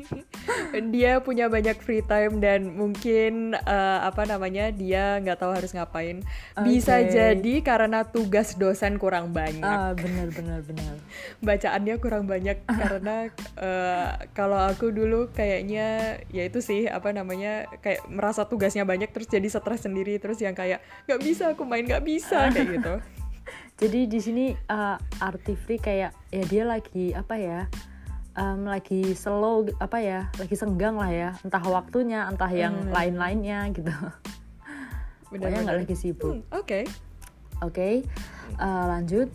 dia 0.93 1.19
punya 1.21 1.47
banyak 1.47 1.79
free 1.81 2.05
time 2.05 2.39
dan 2.39 2.75
mungkin 2.75 3.57
uh, 3.57 4.01
apa 4.05 4.29
namanya 4.29 4.71
dia 4.73 5.19
nggak 5.23 5.39
tahu 5.41 5.53
harus 5.55 5.73
ngapain. 5.73 6.23
Bisa 6.63 7.01
Oke. 7.01 7.13
jadi 7.13 7.55
karena 7.65 8.05
tugas 8.07 8.55
dosen 8.57 9.01
kurang 9.01 9.33
banyak. 9.33 9.65
Ah, 9.65 9.93
benar 9.97 10.29
benar 10.33 10.61
benar. 10.63 10.95
bacaannya 11.41 11.95
kurang 12.01 12.25
banyak 12.27 12.59
karena 12.81 13.29
eh, 13.59 14.09
kalau 14.33 14.57
aku 14.57 14.91
dulu 14.91 15.29
kayaknya 15.33 16.21
ya 16.33 16.43
itu 16.49 16.61
sih 16.65 16.89
apa 16.89 17.13
namanya 17.13 17.69
kayak 17.81 18.05
merasa 18.09 18.49
tugasnya 18.49 18.85
banyak 18.89 19.13
terus 19.13 19.29
jadi 19.29 19.47
stres 19.49 19.85
sendiri 19.85 20.17
terus 20.17 20.41
yang 20.41 20.57
kayak 20.57 20.83
nggak 21.07 21.21
bisa 21.23 21.53
aku 21.53 21.63
main 21.69 21.85
nggak 21.85 22.05
bisa 22.05 22.51
kayak 22.51 22.69
gitu 22.81 22.97
Jadi 23.77 24.09
di 24.09 24.21
sini 24.25 24.45
uh, 24.73 24.97
Artifree 25.21 25.77
kayak 25.77 26.17
ya 26.33 26.45
dia 26.49 26.65
lagi 26.65 27.13
apa 27.13 27.37
ya? 27.37 27.69
Em, 28.37 28.69
lagi 28.69 29.17
slow 29.17 29.67
apa 29.81 29.99
ya? 29.99 30.21
Lagi 30.37 30.55
senggang 30.55 31.01
lah 31.01 31.11
ya. 31.11 31.31
Entah 31.41 31.65
waktunya, 31.65 32.29
entah 32.29 32.53
yang 32.53 32.87
Hmm. 32.87 32.93
lain-lainnya 32.93 33.73
gitu. 33.73 33.91
Pokoknya 35.33 35.67
nggak 35.67 35.79
lagi 35.83 35.97
sibuk. 35.99 36.39
Hmm, 36.39 36.45
oke 36.55 36.81
Oke, 37.65 38.05
uh, 38.61 38.85
lanjut. 38.85 39.33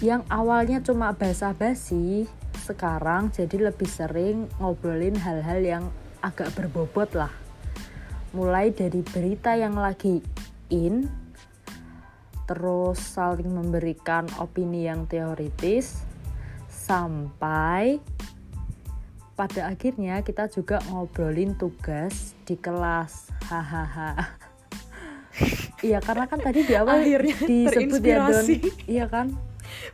Yang 0.00 0.24
awalnya 0.32 0.80
cuma 0.80 1.12
basa-basi, 1.12 2.24
sekarang 2.64 3.28
jadi 3.28 3.68
lebih 3.68 3.84
sering 3.84 4.48
ngobrolin 4.56 5.12
hal-hal 5.20 5.60
yang 5.60 5.84
agak 6.24 6.48
berbobot 6.56 7.12
lah. 7.12 7.28
Mulai 8.32 8.72
dari 8.72 9.04
berita 9.04 9.52
yang 9.52 9.76
lagi 9.76 10.24
in, 10.72 11.12
terus 12.48 13.04
saling 13.04 13.52
memberikan 13.52 14.24
opini 14.40 14.88
yang 14.88 15.04
teoritis, 15.04 16.08
sampai 16.92 17.96
pada 19.32 19.64
akhirnya 19.66 20.20
kita 20.20 20.44
juga 20.46 20.76
ngobrolin 20.86 21.56
tugas 21.56 22.36
di 22.44 22.52
kelas. 22.54 23.32
Hahaha. 23.48 24.12
Iya 25.82 25.98
karena 25.98 26.28
kan 26.28 26.38
tadi 26.38 26.62
di 26.62 26.76
awal 26.76 27.00
Akhirnya 27.00 27.34
disebut 27.42 28.04
ya 28.04 28.22
Don, 28.22 28.46
iya 28.86 29.04
kan 29.08 29.32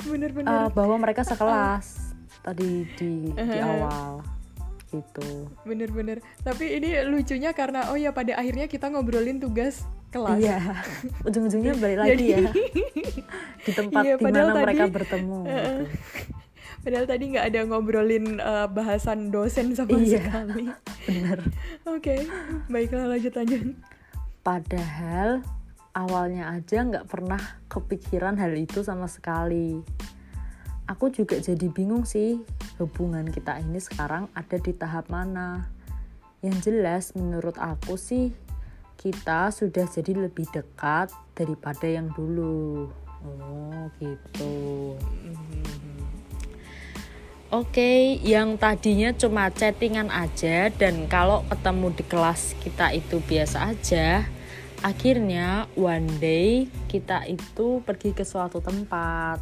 bener-bener 0.03 0.51
Eh, 0.51 0.69
bahwa 0.69 0.99
mereka 0.99 1.23
sekelas 1.23 2.13
tadi 2.43 2.85
di 2.93 3.31
di 3.31 3.33
Uh-huh. 3.33 3.63
awal 3.63 4.11
gitu. 4.89 5.47
bener-bener 5.63 6.19
tapi 6.43 6.77
ini 6.77 6.93
lucunya 7.07 7.55
karena 7.55 7.89
oh 7.89 7.97
ya 7.97 8.11
pada 8.11 8.35
akhirnya 8.35 8.67
kita 8.67 8.91
ngobrolin 8.91 9.39
tugas 9.39 9.81
kelas 10.11 10.37
Iya, 10.37 10.59
ujung-ujungnya 11.23 11.73
balik 11.79 11.99
lagi 12.03 12.11
Jadi- 12.11 12.29
ya 12.29 12.41
di 13.65 13.73
tempat 13.73 14.03
Iya, 14.03 14.15
di 14.19 14.25
mana 14.27 14.53
mereka 14.59 14.85
bertemu. 14.91 15.39
Heeh. 15.41 15.55
gitu. 15.55 15.83
Padahal 16.89 17.05
tadi 17.05 17.25
nggak 17.37 17.47
ada 17.53 17.61
ngobrolin 17.69 18.41
eh, 18.41 18.69
bahasan 18.73 19.29
dosen 19.29 19.77
sama 19.77 20.01
Iya. 20.01 20.25
sekali 20.25 20.73
Bener. 21.05 21.39
oke 21.93 22.17
baiklah 22.73 23.13
lanjut 23.13 23.37
lanjut 23.37 23.77
Padahal 24.41 25.45
awalnya 25.93 26.49
aja 26.57 26.81
nggak 26.81 27.05
pernah 27.05 27.61
kepikiran 27.69 28.41
hal 28.41 28.57
itu 28.57 28.81
sama 28.81 29.05
sekali. 29.05 29.85
Aku 30.89 31.13
juga 31.13 31.37
jadi 31.37 31.69
bingung 31.69 32.09
sih 32.09 32.41
hubungan 32.81 33.29
kita 33.29 33.61
ini 33.61 33.77
sekarang 33.77 34.33
ada 34.33 34.57
di 34.57 34.73
tahap 34.73 35.13
mana. 35.13 35.69
Yang 36.41 36.73
jelas 36.73 37.05
menurut 37.13 37.61
aku 37.61 38.01
sih 38.01 38.33
kita 38.97 39.53
sudah 39.53 39.85
jadi 39.85 40.17
lebih 40.17 40.49
dekat 40.49 41.13
daripada 41.37 41.85
yang 41.85 42.09
dulu. 42.17 42.89
Oh 43.21 43.85
gitu. 44.01 44.97
Oke, 47.49 48.21
yang 48.29 48.61
tadinya 48.61 49.09
cuma 49.17 49.49
chattingan 49.49 50.13
aja 50.13 50.69
dan 50.69 51.09
kalau 51.09 51.49
ketemu 51.49 51.97
di 51.97 52.05
kelas 52.05 52.53
kita 52.61 52.93
itu 52.93 53.25
biasa 53.25 53.73
aja, 53.73 54.29
akhirnya 54.85 55.65
one 55.73 56.13
day 56.21 56.69
kita 56.93 57.25
itu 57.25 57.81
pergi 57.81 58.13
ke 58.13 58.21
suatu 58.29 58.61
tempat. 58.61 59.41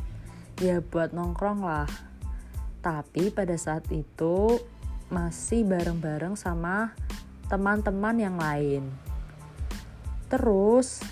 Ya 0.62 0.78
buat 0.78 1.10
nongkrong 1.10 1.66
lah. 1.66 1.90
Tapi 2.78 3.34
pada 3.34 3.58
saat 3.58 3.82
itu 3.90 4.62
masih 5.10 5.66
bareng-bareng 5.66 6.38
sama 6.38 6.94
teman-teman 7.50 8.22
yang 8.22 8.38
lain. 8.38 8.86
Terus 10.30 11.02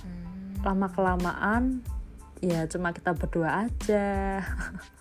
lama-kelamaan 0.62 1.83
ya 2.38 2.70
cuma 2.70 2.94
kita 2.94 3.18
berdua 3.18 3.66
aja. 3.66 4.38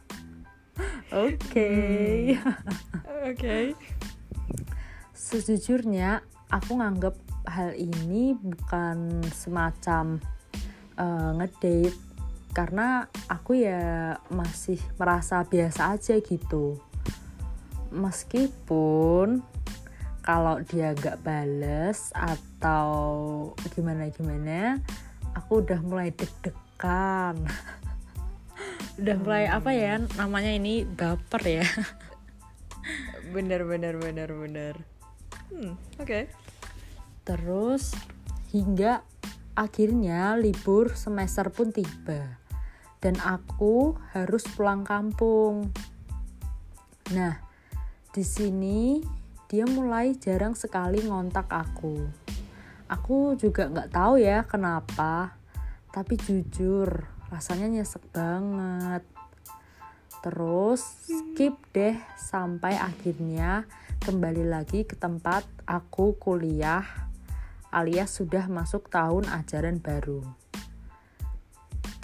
Oke. 1.14 1.70
oke 3.30 3.58
Sejujurnya 5.14 6.26
aku 6.50 6.82
nganggep 6.82 7.16
hal 7.50 7.74
ini 7.78 8.34
bukan 8.34 9.22
semacam 9.30 10.18
eh, 10.98 11.32
ngedate 11.38 11.94
karena 12.54 13.10
aku 13.26 13.58
ya 13.58 14.14
masih 14.30 14.78
merasa 15.02 15.42
biasa 15.42 15.98
aja 15.98 16.14
gitu. 16.22 16.78
Meskipun 17.90 19.42
kalau 20.24 20.62
dia 20.64 20.94
gak 20.96 21.20
bales 21.26 22.14
atau 22.16 23.52
gimana 23.74 24.08
gimana, 24.14 24.78
aku 25.34 25.66
udah 25.66 25.82
mulai 25.82 26.14
deg-degan. 26.14 27.42
udah 29.00 29.16
mulai 29.22 29.46
apa 29.50 29.72
ya 29.74 29.98
namanya 30.18 30.52
ini 30.54 30.86
baper 30.86 31.44
ya. 31.62 31.66
bener 33.34 33.66
bener 33.66 33.98
bener 33.98 34.30
bener 34.30 34.76
hmm, 35.50 35.74
oke 35.98 36.44
Terus 37.24 37.96
hingga 38.52 39.00
akhirnya 39.56 40.36
libur 40.36 40.92
semester 41.00 41.48
pun 41.48 41.72
tiba 41.72 42.36
dan 43.00 43.16
aku 43.24 43.96
harus 44.12 44.44
pulang 44.52 44.84
kampung. 44.84 45.72
Nah, 47.16 47.40
di 48.12 48.24
sini 48.24 49.00
dia 49.48 49.64
mulai 49.64 50.16
jarang 50.20 50.56
sekali 50.56 51.04
ngontak 51.04 51.48
aku. 51.48 52.12
Aku 52.92 53.40
juga 53.40 53.72
nggak 53.72 53.92
tahu 53.96 54.20
ya 54.20 54.44
kenapa, 54.44 55.40
tapi 55.96 56.20
jujur 56.20 57.08
rasanya 57.34 57.66
nyesek 57.66 58.06
banget. 58.14 59.02
Terus 60.22 60.86
skip 61.10 61.58
deh 61.74 61.98
sampai 62.14 62.78
akhirnya 62.78 63.66
kembali 64.06 64.46
lagi 64.46 64.86
ke 64.86 64.94
tempat 64.94 65.42
aku 65.66 66.16
kuliah 66.22 66.86
alias 67.74 68.22
sudah 68.22 68.46
masuk 68.46 68.88
tahun 68.94 69.26
ajaran 69.34 69.82
baru. 69.82 70.22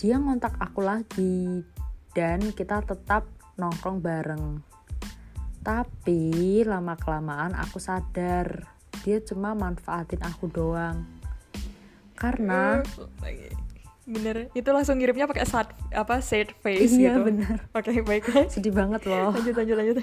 Dia 0.01 0.17
ngontak 0.17 0.57
aku 0.57 0.81
lagi 0.81 1.61
dan 2.17 2.49
kita 2.57 2.81
tetap 2.81 3.29
nongkrong 3.53 4.01
bareng. 4.01 4.65
Tapi 5.61 6.65
lama-kelamaan 6.65 7.53
aku 7.53 7.77
sadar 7.77 8.65
dia 9.05 9.21
cuma 9.21 9.53
manfaatin 9.53 10.25
aku 10.25 10.49
doang. 10.49 11.05
Karena 12.17 12.81
bener. 14.09 14.35
Itu 14.57 14.69
langsung 14.73 14.97
ngirimnya 14.97 15.29
pakai 15.29 15.45
sad 15.45 15.69
apa 15.93 16.17
sad 16.19 16.49
face 16.59 16.97
Iya, 16.97 17.15
gitu. 17.15 17.29
bener. 17.29 17.55
oke 17.77 18.01
baiklah 18.03 18.49
sedih 18.49 18.73
banget 18.73 19.05
loh. 19.05 19.29
lanjut 19.31 19.53
lanjut 19.53 19.75
lanjut. 19.77 19.95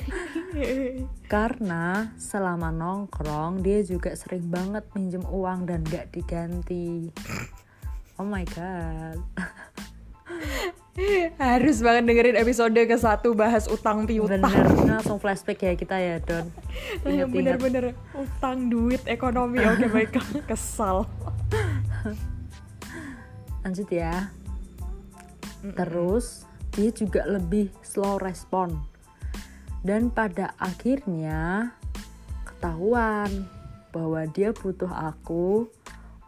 Karena 1.27 2.15
selama 2.17 2.71
nongkrong 2.71 3.61
dia 3.61 3.83
juga 3.83 4.15
sering 4.15 4.47
banget 4.47 4.87
minjem 4.95 5.27
uang 5.27 5.67
dan 5.67 5.83
gak 5.85 6.15
diganti. 6.15 7.11
Oh 8.17 8.25
my 8.25 8.47
god. 8.55 9.19
harus 11.37 11.85
banget 11.85 12.09
dengerin 12.09 12.37
episode 12.41 12.73
ke 12.73 12.97
satu 12.97 13.37
bahas 13.37 13.69
utang 13.69 14.09
piutang. 14.09 14.41
Bener, 14.41 14.97
langsung 14.97 15.21
flashback 15.21 15.61
ya 15.61 15.73
kita 15.77 15.97
ya 16.01 16.17
Don. 16.25 16.49
Bener-bener 17.05 17.93
utang 18.17 18.73
duit 18.73 19.05
ekonomi. 19.05 19.61
Oke 19.61 19.87
baiklah 19.93 20.25
kesal 20.49 21.05
Lanjut 23.67 23.91
ya. 23.91 24.31
Terus 25.75 26.47
dia 26.71 26.95
juga 26.95 27.27
lebih 27.27 27.75
slow 27.83 28.23
respon. 28.23 28.79
Dan 29.83 30.15
pada 30.15 30.55
akhirnya 30.63 31.75
ketahuan 32.47 33.51
bahwa 33.91 34.23
dia 34.31 34.55
butuh 34.55 34.91
aku 34.91 35.67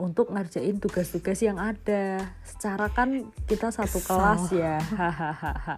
untuk 0.03 0.35
ngerjain 0.35 0.83
tugas-tugas 0.83 1.39
yang 1.39 1.63
ada. 1.63 2.35
Secara 2.43 2.91
kan 2.91 3.31
kita 3.47 3.71
satu 3.71 4.03
Kesel. 4.03 4.11
kelas 4.19 4.45
ya. 4.51 4.77
Hahaha. 4.83 5.77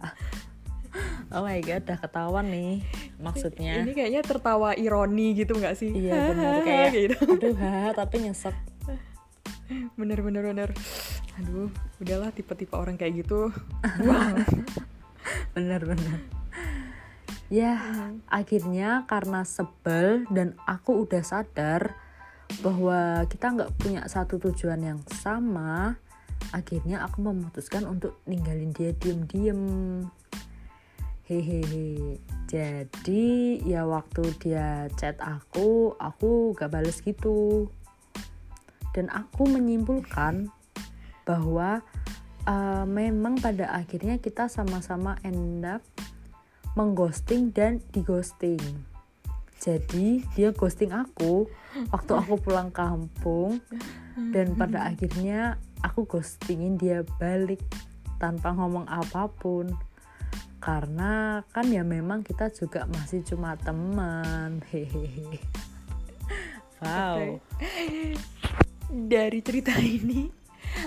oh 1.37 1.45
my 1.45 1.61
god, 1.61 1.85
udah 1.87 1.99
ketahuan 2.01 2.47
nih 2.51 2.83
maksudnya. 3.23 3.85
ini 3.85 3.93
kayaknya 3.95 4.23
tertawa 4.27 4.75
ironi 4.75 5.39
gitu 5.39 5.55
nggak 5.55 5.79
sih 5.79 5.93
Iya 5.93 6.35
benar 6.35 6.55
kayak 6.67 6.89
gitu 6.91 7.17
aduh 7.37 7.57
ha, 7.63 7.95
tapi 7.95 8.27
nyesek. 8.27 8.57
bener 9.95 10.19
bener 10.19 10.43
bener 10.51 10.69
aduh 11.39 11.71
udahlah 12.03 12.35
tipe-tipe 12.35 12.75
orang 12.75 12.99
kayak 12.99 13.27
gitu. 13.27 13.53
Bener 15.55 15.83
bener. 15.83 16.19
ya 17.51 17.75
akhirnya 18.31 19.05
karena 19.11 19.43
sebel 19.43 20.23
dan 20.31 20.55
aku 20.71 21.03
udah 21.03 21.23
sadar 21.27 21.99
bahwa 22.63 23.27
kita 23.27 23.51
nggak 23.51 23.75
punya 23.75 24.07
satu 24.07 24.39
tujuan 24.39 24.79
yang 24.79 25.01
sama 25.11 25.99
akhirnya 26.51 27.05
aku 27.05 27.23
memutuskan 27.23 27.87
untuk 27.87 28.19
ninggalin 28.27 28.73
dia 28.75 28.97
diem-diem. 28.97 29.63
Hehehe. 31.31 32.19
Jadi 32.51 33.63
ya 33.63 33.87
waktu 33.87 34.35
dia 34.43 34.91
chat 34.99 35.15
aku 35.23 35.95
aku 35.95 36.59
gak 36.59 36.75
bales 36.75 36.99
gitu. 37.07 37.71
Dan 38.91 39.07
aku 39.15 39.47
menyimpulkan 39.47 40.51
bahwa 41.31 41.79
uh, 42.51 42.83
memang 42.83 43.39
pada 43.39 43.71
akhirnya 43.71 44.19
kita 44.19 44.51
sama-sama 44.51 45.15
end 45.23 45.63
up 45.63 45.79
mengghosting 46.75 47.55
dan 47.55 47.79
dighosting. 47.95 48.59
Jadi 49.63 50.27
dia 50.35 50.51
ghosting 50.51 50.91
aku 50.91 51.47
waktu 51.95 52.13
aku 52.19 52.35
pulang 52.43 52.75
kampung 52.75 53.63
dan 54.35 54.59
pada 54.59 54.83
akhirnya 54.91 55.61
aku 55.87 56.09
ghostingin 56.09 56.75
dia 56.75 57.07
balik 57.23 57.63
tanpa 58.19 58.51
ngomong 58.51 58.91
apa 58.91 59.31
pun. 59.31 59.71
Karena 60.61 61.41
kan 61.55 61.73
ya 61.73 61.87
memang 61.87 62.21
kita 62.21 62.53
juga 62.53 62.85
masih 62.91 63.23
cuma 63.25 63.55
teman 63.55 64.61
hehehe. 64.69 65.39
Wow. 66.81 67.37
Okay. 67.61 68.17
dari 68.91 69.39
cerita 69.45 69.77
ini 69.79 70.40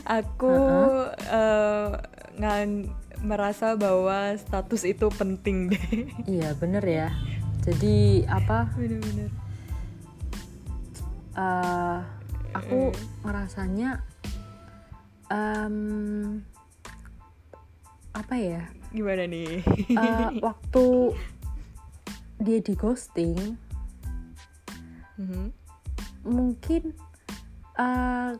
aku 0.04 0.52
uh 0.52 1.12
-uh. 1.32 1.96
Uh, 2.38 2.88
merasa 3.24 3.80
bahwa 3.80 4.36
status 4.36 4.84
itu 4.84 5.08
penting 5.16 5.68
deh 5.72 6.12
iya 6.28 6.52
bener 6.60 6.84
ya 6.84 7.10
jadi 7.64 8.28
apa 8.28 8.68
bener-bener 8.76 9.32
uh, 11.40 12.04
aku 12.52 12.92
mm. 12.92 13.24
ngerasanya 13.24 14.04
um, 15.32 16.44
apa 18.14 18.36
ya 18.36 18.64
gimana 18.92 19.26
nih 19.26 19.64
uh, 19.96 20.30
waktu 20.46 21.16
dia 22.44 22.60
di 22.60 22.74
ghosting 22.76 23.56
mm-hmm. 25.18 25.48
mungkin 26.28 26.92
uh, 27.80 28.36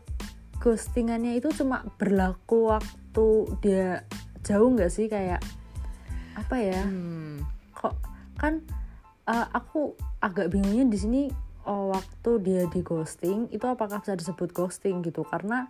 ghostingannya 0.64 1.36
itu 1.36 1.52
cuma 1.52 1.84
berlaku 2.00 2.72
waktu 2.72 3.26
dia 3.60 4.08
jauh 4.40 4.72
nggak 4.72 4.88
sih? 4.88 5.12
Kayak 5.12 5.44
apa 6.32 6.56
ya? 6.56 6.80
Hmm. 6.80 7.44
kok 7.76 8.00
kan 8.40 8.64
uh, 9.28 9.46
aku 9.52 9.92
agak 10.24 10.48
bingungnya 10.48 10.88
di 10.88 10.96
sini 10.96 11.22
oh, 11.68 11.92
waktu 11.92 12.30
dia 12.40 12.62
di 12.72 12.80
ghosting 12.80 13.52
itu 13.52 13.68
apakah 13.68 14.00
bisa 14.00 14.16
disebut 14.16 14.56
ghosting 14.56 15.04
gitu? 15.04 15.20
Karena 15.28 15.68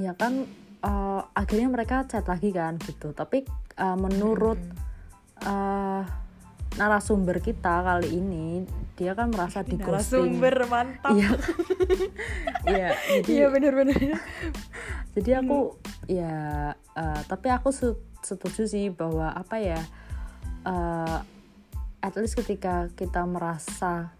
ya 0.00 0.16
kan 0.16 0.48
uh, 0.80 1.20
akhirnya 1.36 1.68
mereka 1.68 2.08
chat 2.08 2.24
lagi 2.24 2.48
kan 2.56 2.80
gitu. 2.80 3.12
Tapi 3.12 3.44
uh, 3.76 4.00
menurut 4.00 4.56
uh, 5.44 6.27
narasumber 6.78 7.42
kita 7.42 7.82
kali 7.82 8.22
ini 8.22 8.62
dia 8.94 9.14
kan 9.14 9.30
merasa 9.30 9.62
di 9.62 9.78
narasumber 9.78 10.66
mantap. 10.70 11.14
Iya. 11.14 11.30
Iya 12.68 12.90
jadi 13.24 13.30
iya 13.32 13.46
benar-benar 13.48 13.96
jadi 15.16 15.40
aku 15.40 15.72
hmm. 15.72 16.04
ya 16.04 16.36
uh, 16.76 17.20
tapi 17.24 17.48
aku 17.48 17.72
setuju 18.20 18.68
sih 18.68 18.92
bahwa 18.92 19.32
apa 19.32 19.56
ya 19.56 19.80
uh, 20.68 21.24
at 22.04 22.12
least 22.20 22.36
ketika 22.36 22.92
kita 22.92 23.24
merasa 23.24 24.12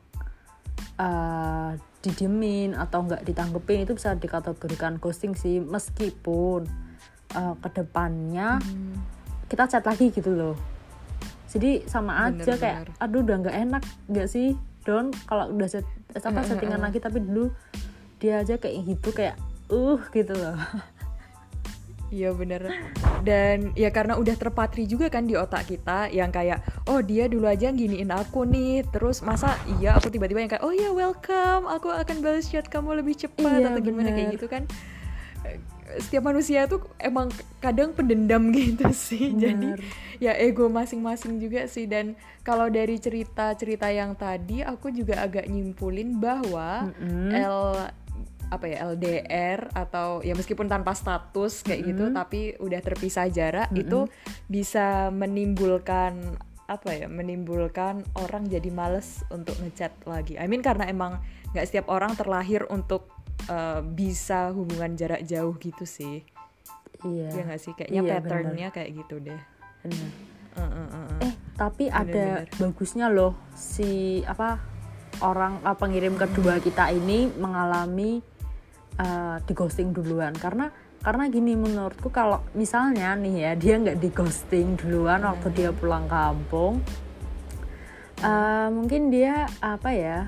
uh, 0.97 1.77
didiemin 2.01 2.73
atau 2.73 3.05
nggak 3.05 3.21
ditanggepin 3.27 3.85
itu 3.85 3.93
bisa 3.93 4.17
dikategorikan 4.17 4.97
ghosting 4.97 5.37
sih. 5.37 5.61
Meskipun 5.61 6.65
uh, 7.37 7.55
ke 7.61 7.69
depannya 7.69 8.57
hmm. 8.63 8.97
kita 9.53 9.69
chat 9.69 9.85
lagi 9.85 10.09
gitu 10.09 10.33
loh 10.33 10.78
jadi 11.49 11.85
sama 11.89 12.29
aja 12.29 12.55
bener. 12.55 12.61
kayak 12.61 12.79
aduh 13.01 13.21
udah 13.25 13.37
nggak 13.41 13.57
enak 13.69 13.83
nggak 14.09 14.29
sih? 14.29 14.55
Don 14.85 15.13
kalau 15.29 15.53
udah 15.53 15.69
set, 15.69 15.85
apa 16.17 16.45
settingan 16.45 16.81
lagi 16.81 17.01
tapi 17.01 17.21
dulu 17.21 17.53
dia 18.21 18.41
aja 18.41 18.57
kayak 18.61 18.85
gitu 18.85 19.09
kayak 19.13 19.37
uh 19.73 20.01
gitu 20.13 20.33
loh. 20.37 20.57
Iya 22.09 22.33
bener. 22.33 22.73
Dan 23.21 23.77
ya 23.77 23.93
karena 23.93 24.17
udah 24.17 24.33
terpatri 24.33 24.89
juga 24.89 25.13
kan 25.13 25.29
di 25.29 25.37
otak 25.37 25.69
kita 25.69 26.09
Yang 26.09 26.31
kayak 26.41 26.59
Oh 26.89 27.05
dia 27.05 27.29
dulu 27.29 27.45
aja 27.45 27.69
giniin 27.69 28.09
aku 28.09 28.49
nih 28.49 28.81
Terus 28.89 29.21
masa 29.21 29.61
iya 29.77 29.93
aku 29.93 30.09
tiba-tiba 30.09 30.41
yang 30.41 30.49
kayak 30.49 30.65
Oh 30.65 30.73
ya 30.73 30.89
welcome 30.89 31.69
Aku 31.69 31.93
akan 31.93 32.25
balas 32.25 32.49
chat 32.49 32.65
kamu 32.65 33.05
lebih 33.05 33.13
cepat 33.13 33.61
iya, 33.61 33.69
Atau 33.69 33.85
gimana 33.85 34.09
bener. 34.09 34.17
kayak 34.17 34.29
gitu 34.41 34.47
kan 34.49 34.65
Setiap 35.97 36.29
manusia 36.29 36.69
tuh 36.69 36.85
emang 37.01 37.33
kadang 37.65 37.97
pendendam 37.97 38.53
gitu 38.57 38.93
sih 38.93 39.33
bener. 39.33 39.41
Jadi 39.41 39.69
ya 40.21 40.37
ego 40.37 40.69
masing-masing 40.69 41.39
juga 41.39 41.65
sih 41.71 41.87
Dan 41.87 42.19
kalau 42.43 42.67
dari 42.69 42.99
cerita-cerita 42.99 43.89
yang 43.89 44.19
tadi 44.19 44.67
Aku 44.67 44.91
juga 44.91 45.25
agak 45.25 45.49
nyimpulin 45.49 46.21
bahwa 46.21 46.91
mm 46.91 46.93
-hmm. 46.93 47.31
L 47.33 47.61
apa 48.49 48.65
ya 48.65 48.89
LDR 48.89 49.69
atau 49.77 50.25
ya 50.25 50.33
meskipun 50.33 50.73
tanpa 50.73 50.97
status 50.97 51.61
kayak 51.61 51.85
mm 51.85 51.85
-hmm. 51.85 51.91
gitu 51.93 52.05
tapi 52.17 52.41
udah 52.57 52.81
terpisah 52.81 53.29
jarak 53.29 53.69
mm 53.69 53.77
-hmm. 53.77 53.83
itu 53.85 54.01
bisa 54.49 55.13
menimbulkan 55.13 56.17
apa 56.69 56.93
ya 56.93 57.09
menimbulkan 57.09 58.05
orang 58.21 58.45
jadi 58.45 58.69
males 58.69 59.25
untuk 59.33 59.57
ngechat 59.57 59.93
lagi. 60.05 60.37
I 60.37 60.45
mean 60.53 60.61
karena 60.61 60.85
emang 60.85 61.17
nggak 61.57 61.65
setiap 61.65 61.89
orang 61.89 62.13
terlahir 62.13 62.69
untuk 62.69 63.09
uh, 63.47 63.81
bisa 63.85 64.51
hubungan 64.51 64.99
jarak 64.99 65.23
jauh 65.23 65.55
gitu 65.63 65.87
sih. 65.87 66.27
Iya. 67.07 67.31
Ya 67.31 67.43
nggak 67.47 67.61
sih 67.63 67.73
kayaknya 67.79 68.03
iya, 68.03 68.13
patternnya 68.19 68.69
kayak 68.75 68.91
gitu 68.99 69.23
deh. 69.23 69.41
Bener. 69.87 70.11
Uh, 70.59 70.63
uh, 70.63 70.89
uh, 70.91 71.07
uh. 71.15 71.19
Eh 71.23 71.35
tapi 71.59 71.91
bener, 71.91 71.99
ada 71.99 72.27
bener. 72.47 72.55
bagusnya 72.63 73.07
loh 73.11 73.35
si 73.59 74.23
apa 74.23 74.63
orang 75.27 75.59
uh, 75.67 75.75
pengirim 75.75 76.15
kedua 76.15 76.63
kita 76.63 76.95
ini 76.95 77.27
mengalami 77.35 78.23
uh, 79.03 79.43
di 79.43 79.53
ghosting 79.59 79.91
duluan 79.91 80.31
karena 80.39 80.71
karena 81.03 81.27
gini 81.27 81.59
menurutku 81.59 82.15
kalau 82.15 82.47
misalnya 82.55 83.19
nih 83.19 83.35
ya 83.43 83.53
dia 83.59 83.75
nggak 83.83 83.99
di 83.99 84.11
ghosting 84.15 84.79
duluan 84.79 85.27
waktu 85.27 85.51
dia 85.51 85.71
pulang 85.75 86.07
kampung 86.07 86.79
uh, 88.23 88.71
mungkin 88.71 89.11
dia 89.11 89.51
apa 89.59 89.91
ya 89.91 90.19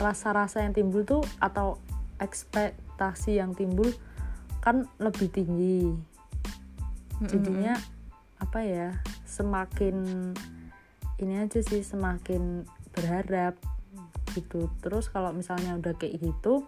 rasa-rasa 0.00 0.64
yang 0.64 0.72
timbul 0.72 1.04
tuh 1.04 1.20
atau 1.36 1.76
ekspektasi 2.22 3.42
yang 3.42 3.52
timbul 3.58 3.90
kan 4.62 4.86
lebih 5.02 5.26
tinggi. 5.34 5.90
Jadinya 7.26 7.74
apa 8.38 8.62
ya 8.62 8.88
semakin 9.26 9.94
ini 11.22 11.34
aja 11.38 11.62
sih 11.62 11.82
semakin 11.82 12.66
berharap 12.94 13.58
gitu. 14.34 14.70
Terus 14.82 15.10
kalau 15.10 15.34
misalnya 15.34 15.78
udah 15.78 15.94
kayak 15.98 16.18
gitu 16.22 16.66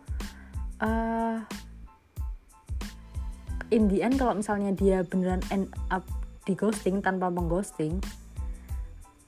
uh, 0.83 1.39
in 3.75 3.91
the 3.91 4.03
end 4.03 4.19
kalau 4.19 4.35
misalnya 4.39 4.71
dia 4.75 5.03
beneran 5.03 5.43
end 5.51 5.71
up 5.91 6.07
di 6.45 6.53
ghosting 6.55 7.01
tanpa 7.01 7.33
mengghosting 7.33 7.99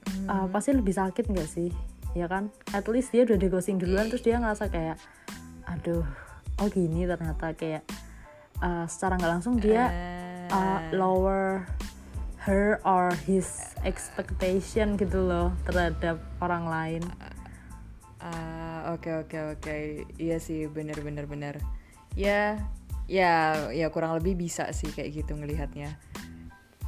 hmm. 0.05 0.27
uh, 0.29 0.47
pasti 0.47 0.75
lebih 0.75 0.95
sakit 0.95 1.27
nggak 1.27 1.49
sih? 1.49 1.69
Ya 2.15 2.25
kan? 2.31 2.49
At 2.71 2.87
least 2.87 3.11
dia 3.11 3.27
udah 3.27 3.37
di 3.37 3.47
ghosting 3.51 3.77
duluan 3.77 4.07
terus 4.07 4.23
dia 4.23 4.39
ngerasa 4.39 4.71
kayak 4.71 4.97
aduh 5.67 6.07
oh 6.57 6.67
gini 6.71 7.03
ternyata 7.03 7.53
kayak 7.53 7.83
uh, 8.63 8.87
secara 8.87 9.19
nggak 9.19 9.33
langsung 9.39 9.59
dia 9.59 9.91
uh, 10.49 10.79
lower 10.95 11.67
her 12.41 12.79
or 12.87 13.11
his 13.27 13.75
expectation 13.83 14.95
gitu 14.95 15.19
loh 15.19 15.51
terhadap 15.67 16.17
orang 16.39 16.65
lain 16.65 17.03
oke 18.97 19.09
oke 19.27 19.37
oke. 19.57 19.77
Iya 20.17 20.37
sih, 20.39 20.65
bener 20.71 20.97
bener 21.03 21.27
bener. 21.27 21.55
Ya, 22.17 22.57
ya, 23.05 23.67
ya 23.69 23.87
kurang 23.91 24.15
lebih 24.17 24.39
bisa 24.39 24.71
sih 24.73 24.89
kayak 24.89 25.23
gitu 25.23 25.37
ngelihatnya. 25.37 25.99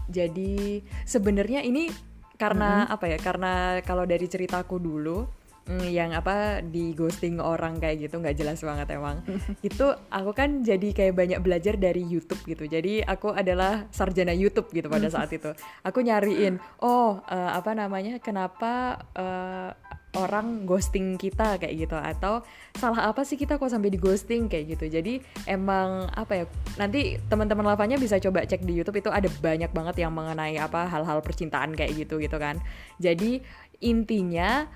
Jadi 0.09 0.81
sebenarnya 1.05 1.61
ini 1.61 1.91
karena 2.39 2.87
mm-hmm. 2.87 2.95
apa 2.95 3.05
ya? 3.05 3.17
Karena 3.21 3.53
kalau 3.85 4.09
dari 4.09 4.25
ceritaku 4.25 4.81
dulu 4.81 5.27
mm, 5.67 5.87
yang 5.89 6.15
apa 6.15 6.63
di 6.63 6.93
ghosting 6.95 7.41
orang 7.41 7.81
kayak 7.81 8.07
gitu 8.07 8.21
nggak 8.21 8.37
jelas 8.37 8.59
banget 8.61 8.95
emang. 8.95 9.19
Itu 9.65 9.91
aku 10.07 10.31
kan 10.31 10.63
jadi 10.63 10.93
kayak 10.95 11.15
banyak 11.17 11.39
belajar 11.43 11.75
dari 11.75 12.05
YouTube 12.05 12.41
gitu. 12.45 12.69
Jadi 12.69 13.03
aku 13.03 13.33
adalah 13.33 13.89
sarjana 13.89 14.31
YouTube 14.31 14.71
gitu 14.71 14.87
pada 14.87 15.09
saat 15.11 15.31
itu. 15.33 15.51
Aku 15.87 16.05
nyariin 16.05 16.61
oh 16.83 17.19
uh, 17.23 17.51
apa 17.55 17.73
namanya 17.73 18.21
kenapa 18.21 19.01
uh, 19.17 19.71
orang 20.17 20.65
ghosting 20.65 21.17
kita? 21.17 21.61
kayak 21.61 21.75
gitu. 21.87 21.97
Atau 21.97 22.41
salah 22.77 23.09
apa 23.09 23.21
sih 23.25 23.37
kita 23.37 23.57
kok 23.57 23.69
sampai 23.69 23.93
di 23.93 23.99
ghosting 24.01 24.49
kayak 24.49 24.77
gitu. 24.77 24.85
Jadi 24.89 25.21
emang 25.49 26.09
apa 26.13 26.43
ya 26.43 26.45
nanti 26.77 27.17
teman-teman 27.29 27.65
lavanya 27.65 27.97
bisa 27.97 28.17
coba 28.21 28.45
cek 28.45 28.65
di 28.65 28.77
YouTube 28.77 29.01
itu 29.01 29.09
ada 29.09 29.29
banyak 29.41 29.71
banget 29.73 29.95
yang 30.01 30.13
mengenai 30.13 30.57
apa 30.57 30.85
hal-hal 30.89 31.21
percintaan 31.21 31.73
kayak 31.73 32.05
gitu 32.05 32.21
gitu 32.21 32.37
kan. 32.37 32.57
Jadi 33.01 33.41
intinya 33.79 34.67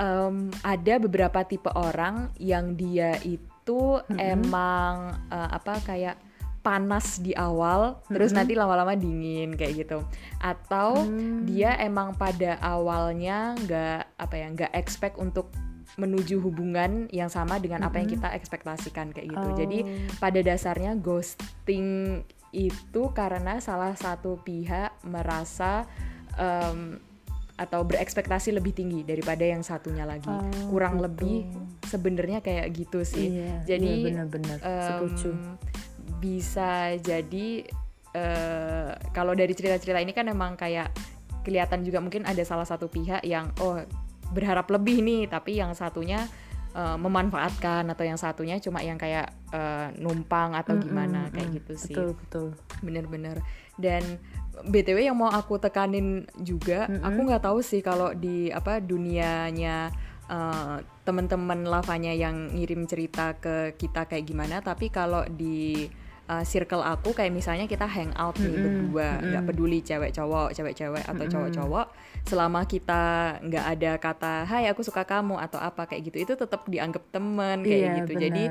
um, 0.00 0.48
ada 0.62 0.94
beberapa 1.00 1.42
tipe 1.44 1.68
orang 1.74 2.30
yang 2.38 2.76
dia 2.78 3.16
itu 3.24 4.00
mm 4.00 4.12
-hmm. 4.12 4.18
emang 4.18 4.94
uh, 5.28 5.48
apa 5.52 5.80
kayak 5.84 6.16
panas 6.62 7.18
di 7.18 7.34
awal 7.34 7.98
mm-hmm. 7.98 8.14
terus 8.14 8.30
nanti 8.30 8.54
lama-lama 8.54 8.94
dingin 8.94 9.58
kayak 9.58 9.84
gitu 9.84 9.98
atau 10.38 11.02
mm. 11.02 11.50
dia 11.50 11.74
emang 11.82 12.14
pada 12.14 12.56
awalnya 12.62 13.58
nggak 13.58 14.00
apa 14.16 14.34
ya 14.38 14.46
nggak 14.54 14.72
expect 14.78 15.18
untuk 15.18 15.50
menuju 16.00 16.40
hubungan 16.40 17.10
yang 17.12 17.28
sama 17.28 17.58
dengan 17.58 17.84
mm-hmm. 17.84 17.92
apa 17.92 18.00
yang 18.00 18.08
kita 18.08 18.28
ekspektasikan 18.32 19.12
kayak 19.12 19.28
gitu 19.34 19.48
oh. 19.52 19.58
jadi 19.58 19.78
pada 20.22 20.40
dasarnya 20.40 20.96
ghosting 20.96 22.22
itu 22.54 23.02
karena 23.12 23.58
salah 23.58 23.92
satu 23.98 24.40
pihak 24.40 25.02
merasa 25.04 25.84
um, 26.38 26.96
atau 27.62 27.86
berekspektasi 27.86 28.50
lebih 28.50 28.74
tinggi 28.74 29.06
daripada 29.06 29.46
yang 29.46 29.62
satunya 29.62 30.02
lagi. 30.02 30.26
Oh, 30.26 30.42
kurang 30.66 30.98
gitu. 30.98 31.04
lebih 31.06 31.36
sebenarnya 31.86 32.42
kayak 32.42 32.66
gitu 32.74 33.06
sih. 33.06 33.38
Iya, 33.38 33.76
jadi 33.76 33.90
iya 33.92 34.04
benar-benar 34.10 34.58
um, 34.58 35.06
bisa 36.18 36.94
jadi 36.98 37.66
uh, 38.14 38.90
kalau 39.14 39.34
dari 39.38 39.54
cerita-cerita 39.54 40.02
ini 40.02 40.10
kan 40.14 40.26
emang 40.30 40.58
kayak 40.58 40.90
kelihatan 41.42 41.82
juga 41.82 41.98
mungkin 41.98 42.22
ada 42.22 42.42
salah 42.46 42.66
satu 42.66 42.86
pihak 42.86 43.26
yang 43.26 43.50
oh 43.58 43.82
berharap 44.30 44.70
lebih 44.70 45.02
nih 45.02 45.26
tapi 45.28 45.58
yang 45.58 45.74
satunya 45.74 46.24
uh, 46.72 46.96
memanfaatkan 46.96 47.84
atau 47.90 48.04
yang 48.06 48.16
satunya 48.16 48.56
cuma 48.62 48.80
yang 48.80 48.96
kayak 48.96 49.34
uh, 49.52 49.92
numpang 49.98 50.56
atau 50.56 50.78
gimana 50.78 51.26
mm 51.26 51.28
-hmm, 51.28 51.34
kayak 51.34 51.48
gitu 51.60 51.72
sih. 51.76 51.94
Betul 51.94 52.08
betul. 52.16 52.46
Bener-bener 52.80 53.36
dan 53.76 54.02
btw 54.60 55.08
yang 55.08 55.16
mau 55.16 55.32
aku 55.32 55.56
tekanin 55.56 56.28
juga 56.36 56.84
mm 56.86 57.00
-hmm. 57.00 57.06
aku 57.08 57.20
nggak 57.24 57.42
tahu 57.42 57.58
sih 57.64 57.80
kalau 57.80 58.12
di 58.12 58.52
apa 58.52 58.78
dunianya 58.84 59.88
uh, 60.28 60.76
teman-teman 61.02 61.64
lavanya 61.64 62.12
yang 62.12 62.52
ngirim 62.52 62.84
cerita 62.84 63.32
ke 63.40 63.74
kita 63.80 64.04
kayak 64.04 64.28
gimana 64.28 64.60
tapi 64.60 64.92
kalau 64.92 65.24
di 65.24 65.88
uh, 66.28 66.44
circle 66.44 66.84
aku 66.84 67.16
kayak 67.16 67.32
misalnya 67.32 67.64
kita 67.64 67.88
hangout 67.88 68.36
nih 68.38 68.52
mm 68.52 68.54
-hmm. 68.54 68.64
berdua 68.64 69.08
nggak 69.08 69.24
mm 69.24 69.32
-hmm. 69.32 69.48
peduli 69.48 69.78
cewek 69.80 70.10
cowok 70.12 70.48
cewek 70.52 70.74
cewek 70.76 71.04
atau 71.08 71.24
cowok 71.26 71.50
cowok 71.56 71.86
selama 72.22 72.60
kita 72.68 73.02
nggak 73.42 73.66
ada 73.78 73.92
kata 73.98 74.34
hai 74.46 74.70
aku 74.70 74.86
suka 74.86 75.02
kamu 75.02 75.42
atau 75.42 75.58
apa 75.58 75.90
kayak 75.90 76.12
gitu 76.12 76.16
itu 76.22 76.32
tetap 76.38 76.62
dianggap 76.70 77.02
temen 77.10 77.66
kayak 77.66 77.80
iya, 77.82 77.92
gitu 78.04 78.12
bener. 78.14 78.22
jadi 78.22 78.44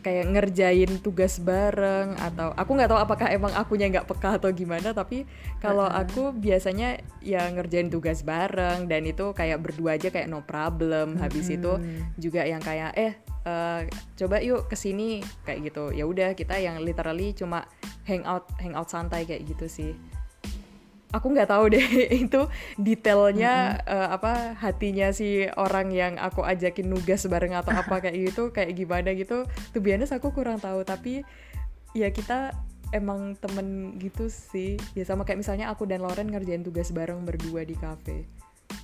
kayak 0.00 0.26
ngerjain 0.32 1.00
tugas 1.00 1.38
bareng 1.40 2.16
atau 2.16 2.52
aku 2.56 2.70
nggak 2.76 2.90
tahu 2.90 3.00
apakah 3.00 3.28
emang 3.30 3.52
akunya 3.54 3.86
nggak 3.88 4.08
peka 4.08 4.40
atau 4.40 4.50
gimana 4.50 4.92
tapi 4.96 5.24
kalau 5.60 5.86
uh 5.86 5.92
-huh. 5.92 6.02
aku 6.04 6.34
biasanya 6.34 7.00
ya 7.20 7.46
ngerjain 7.52 7.92
tugas 7.92 8.24
bareng 8.24 8.88
dan 8.88 9.04
itu 9.04 9.32
kayak 9.36 9.60
berdua 9.60 10.00
aja 10.00 10.08
kayak 10.08 10.28
no 10.28 10.42
problem 10.44 11.20
habis 11.20 11.48
-huh. 11.48 11.56
itu 11.56 11.72
juga 12.18 12.44
yang 12.44 12.60
kayak 12.60 12.92
eh 12.96 13.12
uh, 13.44 13.84
coba 14.16 14.40
yuk 14.40 14.68
ke 14.68 14.76
sini 14.76 15.24
kayak 15.44 15.72
gitu 15.72 15.92
ya 15.94 16.04
udah 16.04 16.36
kita 16.36 16.56
yang 16.60 16.80
literally 16.80 17.32
cuma 17.32 17.64
hangout 18.04 18.48
hangout 18.60 18.88
santai 18.88 19.24
kayak 19.24 19.46
gitu 19.48 19.68
sih 19.68 19.92
aku 21.10 21.26
nggak 21.34 21.50
tahu 21.50 21.64
deh 21.74 21.86
itu 22.24 22.40
detailnya 22.78 23.52
mm 23.52 23.78
-hmm. 23.82 23.94
uh, 23.94 24.08
apa 24.14 24.32
hatinya 24.58 25.10
si 25.10 25.46
orang 25.58 25.90
yang 25.90 26.14
aku 26.16 26.46
ajakin 26.46 26.86
nugas 26.86 27.26
bareng 27.26 27.54
atau 27.54 27.74
apa 27.74 28.02
kayak 28.02 28.16
gitu 28.30 28.54
kayak 28.54 28.74
gimana 28.78 29.14
gitu 29.14 29.46
tuh 29.46 29.80
biasa 29.82 30.22
aku 30.22 30.30
kurang 30.30 30.62
tahu 30.62 30.86
tapi 30.86 31.26
ya 31.94 32.14
kita 32.14 32.54
emang 32.94 33.38
temen 33.38 33.98
gitu 33.98 34.30
sih 34.30 34.78
ya 34.94 35.06
sama 35.06 35.26
kayak 35.26 35.42
misalnya 35.42 35.70
aku 35.70 35.86
dan 35.86 36.02
Loren 36.02 36.30
ngerjain 36.30 36.62
tugas 36.62 36.90
bareng 36.90 37.22
berdua 37.26 37.66
di 37.66 37.74
cafe 37.78 38.26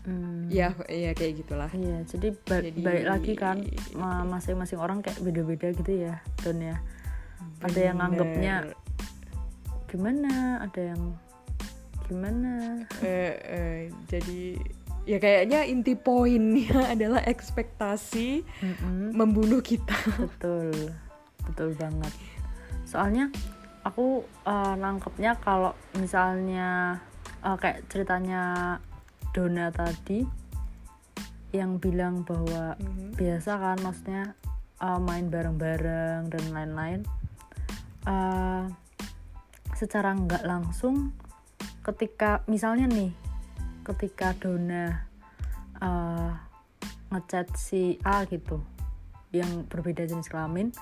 Hmm. 0.06 0.50
Ya, 0.50 0.74
ya 0.90 1.14
kayak 1.14 1.46
gitulah. 1.46 1.70
Iya, 1.70 2.02
jadi, 2.10 2.34
ba 2.46 2.58
jadi 2.62 2.78
balik 2.78 3.06
lagi 3.06 3.32
kan 3.38 3.62
masing-masing 4.26 4.78
orang 4.82 5.02
kayak 5.02 5.18
beda-beda 5.22 5.70
gitu 5.74 6.10
ya, 6.10 6.22
Don 6.42 6.58
ya. 6.58 6.78
Ada 7.62 7.94
yang 7.94 7.98
anggapnya 8.02 8.54
gimana, 9.86 10.62
ada 10.62 10.94
yang 10.94 11.14
gimana? 12.06 12.82
Eh, 13.02 13.34
eh, 13.42 13.80
jadi 14.06 14.56
ya 15.06 15.18
kayaknya 15.22 15.62
inti 15.66 15.94
poinnya 15.94 16.86
adalah 16.94 17.22
ekspektasi 17.22 18.42
mm 18.42 18.72
-hmm. 18.74 19.00
membunuh 19.14 19.62
kita. 19.62 19.94
Betul, 20.18 20.74
betul 21.46 21.70
banget. 21.78 22.12
Soalnya 22.86 23.30
aku 23.86 24.26
uh, 24.46 24.74
nangkepnya 24.74 25.38
kalau 25.38 25.70
misalnya 25.94 26.98
uh, 27.46 27.54
kayak 27.54 27.86
ceritanya 27.86 28.76
Dona 29.30 29.70
tadi 29.70 30.26
yang 31.54 31.78
bilang 31.78 32.26
bahwa 32.26 32.74
mm-hmm. 32.74 33.14
biasa 33.14 33.50
kan 33.56 33.78
maksudnya 33.80 34.34
uh, 34.82 34.98
main 34.98 35.30
bareng-bareng 35.30 36.28
dan 36.28 36.44
lain-lain 36.50 37.00
uh, 38.10 38.66
secara 39.76 40.16
nggak 40.16 40.42
langsung 40.42 41.14
ketika 41.86 42.42
misalnya 42.50 42.90
nih 42.90 43.14
ketika 43.86 44.34
Dona 44.34 45.06
uh, 45.78 46.34
ngechat 47.14 47.54
si 47.54 48.02
A 48.02 48.26
gitu 48.26 48.58
yang 49.30 49.62
berbeda 49.70 50.02
jenis 50.02 50.26
kelamin 50.26 50.74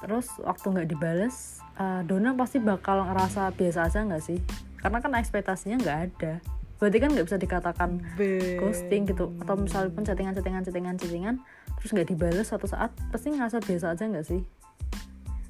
terus 0.00 0.32
waktu 0.40 0.72
nggak 0.72 0.88
dibales 0.88 1.60
uh, 1.76 2.00
Dona 2.04 2.32
pasti 2.36 2.60
bakal 2.60 3.04
ngerasa 3.04 3.52
biasa 3.56 3.88
aja 3.88 4.00
nggak 4.04 4.22
sih? 4.24 4.38
Karena 4.80 5.00
kan 5.00 5.12
ekspektasinya 5.16 5.76
nggak 5.80 5.98
ada. 6.08 6.32
Berarti 6.80 6.96
kan 6.96 7.08
nggak 7.12 7.26
bisa 7.28 7.36
dikatakan 7.36 7.90
Be. 8.16 8.56
ghosting 8.56 9.04
gitu. 9.08 9.32
Atau 9.40 9.60
misalnya 9.60 9.90
pun 9.92 10.04
chattingan 10.04 10.32
chattingan 10.36 10.62
chattingan 10.64 10.94
chattingan 10.96 11.36
terus 11.80 11.90
nggak 11.96 12.08
dibalas 12.12 12.46
suatu 12.48 12.68
saat 12.68 12.92
pasti 13.08 13.32
ngerasa 13.32 13.60
biasa 13.64 13.86
aja 13.96 14.04
nggak 14.08 14.26
sih? 14.28 14.40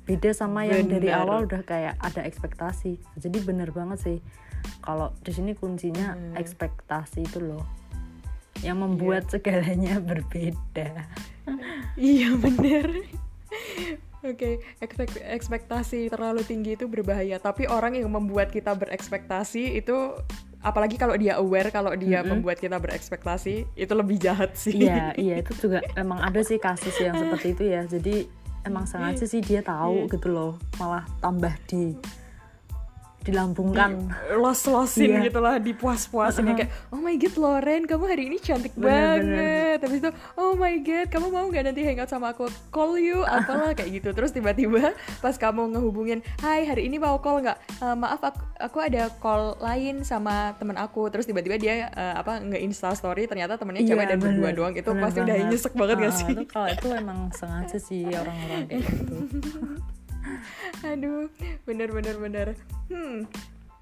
Beda 0.07 0.31
sama 0.35 0.67
bener. 0.67 0.71
yang 0.75 0.87
dari 0.91 1.09
awal 1.15 1.47
udah 1.47 1.63
kayak 1.63 1.95
ada 2.03 2.27
ekspektasi. 2.27 2.99
Jadi 3.19 3.39
bener 3.47 3.71
banget 3.71 3.99
sih 4.03 4.19
kalau 4.81 5.13
di 5.21 5.33
sini 5.33 5.53
kuncinya 5.57 6.15
hmm. 6.15 6.35
ekspektasi 6.39 7.27
itu 7.27 7.39
loh 7.41 7.65
yang 8.61 8.81
membuat 8.81 9.29
yeah. 9.29 9.33
segalanya 9.37 9.95
berbeda 10.09 11.07
iya 11.97 12.35
bener 12.37 12.87
Oke, 14.21 14.61
okay. 14.77 15.25
ekspektasi 15.33 16.13
terlalu 16.13 16.45
tinggi 16.45 16.77
itu 16.77 16.85
berbahaya. 16.85 17.41
Tapi 17.41 17.65
orang 17.65 17.97
yang 17.97 18.13
membuat 18.13 18.53
kita 18.53 18.77
berekspektasi 18.77 19.81
itu 19.81 20.13
apalagi 20.61 21.01
kalau 21.01 21.17
dia 21.17 21.41
aware 21.41 21.73
kalau 21.73 21.97
dia 21.97 22.21
mm 22.21 22.25
-hmm. 22.25 22.31
membuat 22.37 22.61
kita 22.61 22.77
berekspektasi 22.77 23.65
itu 23.65 23.93
lebih 23.97 24.21
jahat 24.21 24.53
sih 24.53 24.77
iya 24.77 25.17
iya 25.17 25.41
itu 25.41 25.57
juga 25.57 25.81
emang 26.03 26.21
ada 26.21 26.45
sih 26.45 26.61
kasus 26.61 26.93
yang 27.01 27.17
seperti 27.17 27.57
itu 27.57 27.65
ya 27.65 27.83
jadi 27.89 28.29
emang 28.69 28.85
sengaja 28.85 29.25
sih 29.25 29.41
dia 29.41 29.65
tahu 29.65 30.05
yeah. 30.05 30.13
gitu 30.13 30.29
loh 30.29 30.53
malah 30.77 31.09
tambah 31.25 31.53
di 31.65 31.97
dilambungkan 33.21 34.09
los-losin 34.37 35.21
yeah. 35.21 35.25
gitulah 35.29 35.57
dipuas-puasin. 35.61 36.45
Uh 36.45 36.49
-huh. 36.53 36.59
kayak 36.65 36.71
oh 36.93 37.01
my 37.01 37.15
god 37.21 37.35
Loren 37.37 37.83
kamu 37.85 38.05
hari 38.09 38.23
ini 38.33 38.37
cantik 38.41 38.73
bener, 38.77 39.21
banget. 39.21 39.77
Tapi 39.85 39.95
itu 40.01 40.11
oh 40.41 40.53
my 40.57 40.75
god 40.81 41.07
kamu 41.13 41.27
mau 41.29 41.47
nggak 41.49 41.65
nanti 41.69 41.81
hangout 41.85 42.11
sama 42.11 42.33
aku? 42.33 42.49
Call 42.73 42.97
you 43.01 43.21
apalah 43.23 43.77
kayak 43.77 43.91
gitu. 44.01 44.11
Terus 44.17 44.33
tiba-tiba 44.33 44.97
pas 45.25 45.35
kamu 45.37 45.77
ngehubungin 45.77 46.25
hai 46.41 46.65
hari 46.65 46.89
ini 46.89 46.97
mau 46.97 47.21
call 47.21 47.45
nggak? 47.45 47.59
Uh, 47.81 47.97
maaf 47.97 48.21
aku, 48.25 48.41
aku 48.57 48.79
ada 48.81 49.13
call 49.21 49.57
lain 49.61 50.03
sama 50.03 50.57
temen 50.57 50.77
aku. 50.81 51.09
Terus 51.13 51.29
tiba-tiba 51.29 51.61
dia 51.61 51.93
uh, 51.93 52.21
apa 52.21 52.41
nge-insta 52.41 52.97
story 52.97 53.29
ternyata 53.29 53.61
temennya 53.61 53.85
yeah, 53.85 53.91
cewek 53.95 54.07
dan 54.09 54.19
berdua 54.19 54.51
doang. 54.57 54.75
Itu 54.77 54.97
bener 54.97 55.03
pasti 55.09 55.19
banget. 55.21 55.37
udah 55.37 55.49
nyesek 55.53 55.73
banget 55.77 55.97
uh, 55.97 56.03
gak 56.03 56.15
sih? 56.17 56.27
kalau 56.51 56.69
itu 56.69 56.89
emang 56.93 57.19
sengaja 57.33 57.79
sih 57.79 58.05
orang-orang 58.11 58.63
kayak 58.67 58.83
gitu 58.85 59.17
aduh 60.91 61.31
bener 61.65 61.89
bener 61.93 62.17
bener. 62.19 62.47
Hmm 62.91 63.27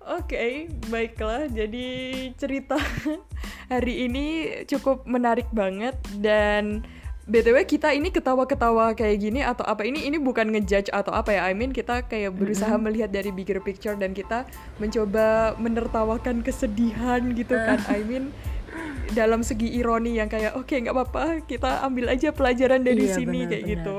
oke 0.09 0.33
okay, 0.33 0.73
baiklah. 0.89 1.47
Jadi 1.53 1.87
cerita 2.41 2.81
hari 3.73 4.09
ini 4.09 4.27
cukup 4.65 5.05
menarik 5.05 5.47
banget 5.53 5.95
dan 6.19 6.83
btw 7.29 7.61
kita 7.69 7.93
ini 7.93 8.09
ketawa-ketawa 8.09 8.97
kayak 8.97 9.21
gini 9.21 9.45
atau 9.45 9.69
apa? 9.69 9.85
Ini 9.85 10.09
ini 10.09 10.17
bukan 10.17 10.49
ngejudge 10.49 10.89
atau 10.89 11.13
apa 11.13 11.37
ya? 11.37 11.45
I 11.45 11.53
mean 11.53 11.77
kita 11.77 12.09
kayak 12.09 12.33
berusaha 12.33 12.73
mm 12.73 12.81
-hmm. 12.81 12.87
melihat 12.89 13.11
dari 13.13 13.31
bigger 13.31 13.61
picture 13.61 13.95
dan 13.95 14.17
kita 14.17 14.49
mencoba 14.81 15.53
menertawakan 15.61 16.41
kesedihan 16.41 17.21
gitu 17.37 17.53
kan. 17.53 17.79
I 17.93 18.01
mean 18.01 18.33
dalam 19.13 19.41
segi 19.41 19.73
ironi 19.77 20.21
yang 20.21 20.29
kayak 20.29 20.57
oke 20.57 20.69
okay, 20.69 20.85
nggak 20.85 20.93
apa-apa 20.93 21.25
kita 21.49 21.81
ambil 21.85 22.13
aja 22.13 22.29
pelajaran 22.29 22.85
dari 22.85 23.09
iya, 23.09 23.17
sini 23.17 23.41
bener, 23.45 23.51
kayak 23.51 23.65
bener. 23.65 23.73
gitu 23.75 23.99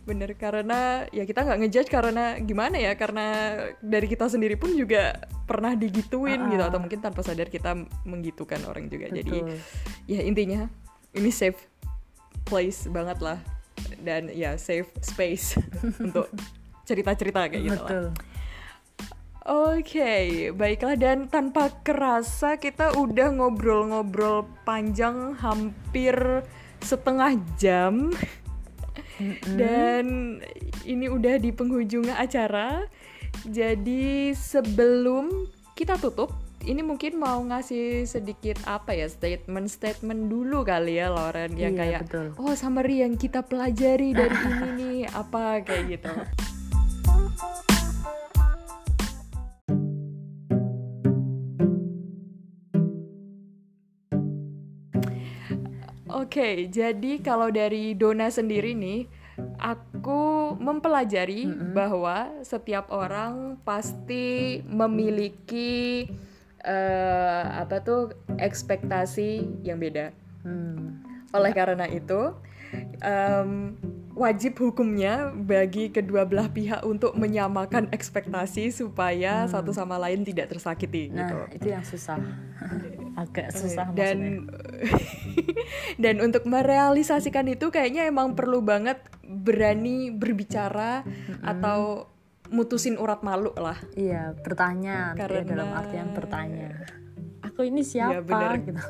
bener 0.00 0.32
karena 0.34 1.04
ya 1.12 1.28
kita 1.28 1.44
nggak 1.44 1.58
ngejudge 1.60 1.90
karena 1.92 2.40
gimana 2.40 2.80
ya 2.80 2.96
karena 2.96 3.26
dari 3.84 4.08
kita 4.08 4.32
sendiri 4.32 4.56
pun 4.56 4.72
juga 4.72 5.28
pernah 5.44 5.76
digituin 5.76 6.40
uh 6.40 6.44
-uh. 6.48 6.52
gitu 6.56 6.64
atau 6.64 6.78
mungkin 6.80 7.00
tanpa 7.04 7.20
sadar 7.20 7.52
kita 7.52 7.76
menggitukan 8.08 8.64
orang 8.64 8.88
juga 8.88 9.12
Betul. 9.12 9.18
jadi 9.20 9.38
ya 10.08 10.20
intinya 10.24 10.60
ini 11.12 11.30
safe 11.30 11.60
place 12.48 12.88
banget 12.88 13.20
lah 13.20 13.38
dan 14.00 14.32
ya 14.32 14.56
safe 14.56 14.88
space 15.04 15.60
untuk 16.04 16.26
cerita-cerita 16.88 17.46
kayak 17.46 17.64
gitu 17.70 17.84
Betul. 17.86 18.04
lah. 18.10 18.14
Oke, 19.50 20.52
baiklah 20.52 21.00
dan 21.00 21.26
tanpa 21.26 21.72
kerasa 21.80 22.60
kita 22.60 22.92
udah 22.92 23.34
ngobrol-ngobrol 23.34 24.44
panjang 24.68 25.32
hampir 25.40 26.44
setengah 26.84 27.40
jam 27.56 28.12
dan 29.54 30.38
ini 30.82 31.06
udah 31.06 31.36
di 31.36 31.50
penghujung 31.50 32.08
acara. 32.08 32.88
Jadi 33.46 34.34
sebelum 34.34 35.46
kita 35.72 35.96
tutup, 35.96 36.34
ini 36.60 36.82
mungkin 36.82 37.16
mau 37.16 37.40
ngasih 37.40 38.04
sedikit 38.04 38.60
apa 38.66 38.92
ya 38.92 39.06
statement-statement 39.06 40.28
dulu 40.28 40.60
kali 40.60 40.98
ya 40.98 41.08
Lauren 41.08 41.56
yang 41.56 41.72
Iya, 41.72 41.80
kayak 41.80 42.02
betul. 42.10 42.26
oh 42.36 42.52
summary 42.52 43.00
yang 43.00 43.16
kita 43.16 43.40
pelajari 43.40 44.12
dari 44.12 44.34
ini 44.50 44.68
nih 44.76 44.98
apa 45.08 45.64
kayak 45.64 45.84
gitu. 45.88 46.12
Oke, 56.30 56.70
jadi 56.70 57.18
kalau 57.26 57.50
dari 57.50 57.90
Dona 57.98 58.30
sendiri 58.30 58.70
nih, 58.70 59.02
aku 59.58 60.54
mempelajari 60.62 61.42
bahwa 61.74 62.30
setiap 62.46 62.86
orang 62.94 63.58
pasti 63.66 64.62
memiliki 64.62 66.06
eh, 66.62 67.44
apa 67.50 67.82
tuh 67.82 68.14
ekspektasi 68.38 69.42
yang 69.66 69.82
beda. 69.82 70.14
Hmm. 70.46 71.02
Oleh 71.34 71.50
karena 71.50 71.90
itu, 71.90 72.30
em, 73.00 73.74
wajib 74.12 74.58
hukumnya 74.60 75.32
bagi 75.32 75.88
kedua 75.88 76.28
belah 76.28 76.52
pihak 76.52 76.84
untuk 76.84 77.16
menyamakan 77.16 77.88
ekspektasi 77.88 78.68
supaya 78.68 79.48
satu 79.48 79.72
sama 79.72 79.96
lain 79.96 80.26
tidak 80.26 80.52
tersakiti 80.52 81.08
gitu. 81.08 81.36
Nah, 81.40 81.48
itu 81.50 81.66
yang 81.70 81.84
susah. 81.86 82.20
Agak 83.22 83.52
susah 83.52 83.90
maksudnya. 83.90 83.96
dan 83.96 84.18
dan 86.02 86.16
untuk 86.20 86.44
merealisasikan 86.44 87.48
itu 87.48 87.68
kayaknya 87.68 88.06
emang 88.06 88.36
perlu 88.36 88.60
banget 88.60 89.00
berani 89.24 90.10
berbicara 90.10 91.04
atau 91.40 92.10
mutusin 92.50 92.98
urat 92.98 93.22
malu 93.22 93.54
lah. 93.54 93.78
Iya, 93.94 94.34
bertanya 94.42 95.14
ya, 95.14 95.26
Karena- 95.26 95.46
dalam 95.46 95.70
artian 95.70 96.08
bertanya. 96.12 96.70
Aku 97.46 97.62
ini 97.62 97.80
siapa 97.80 98.20
bener. 98.20 98.52
gitu. 98.62 98.82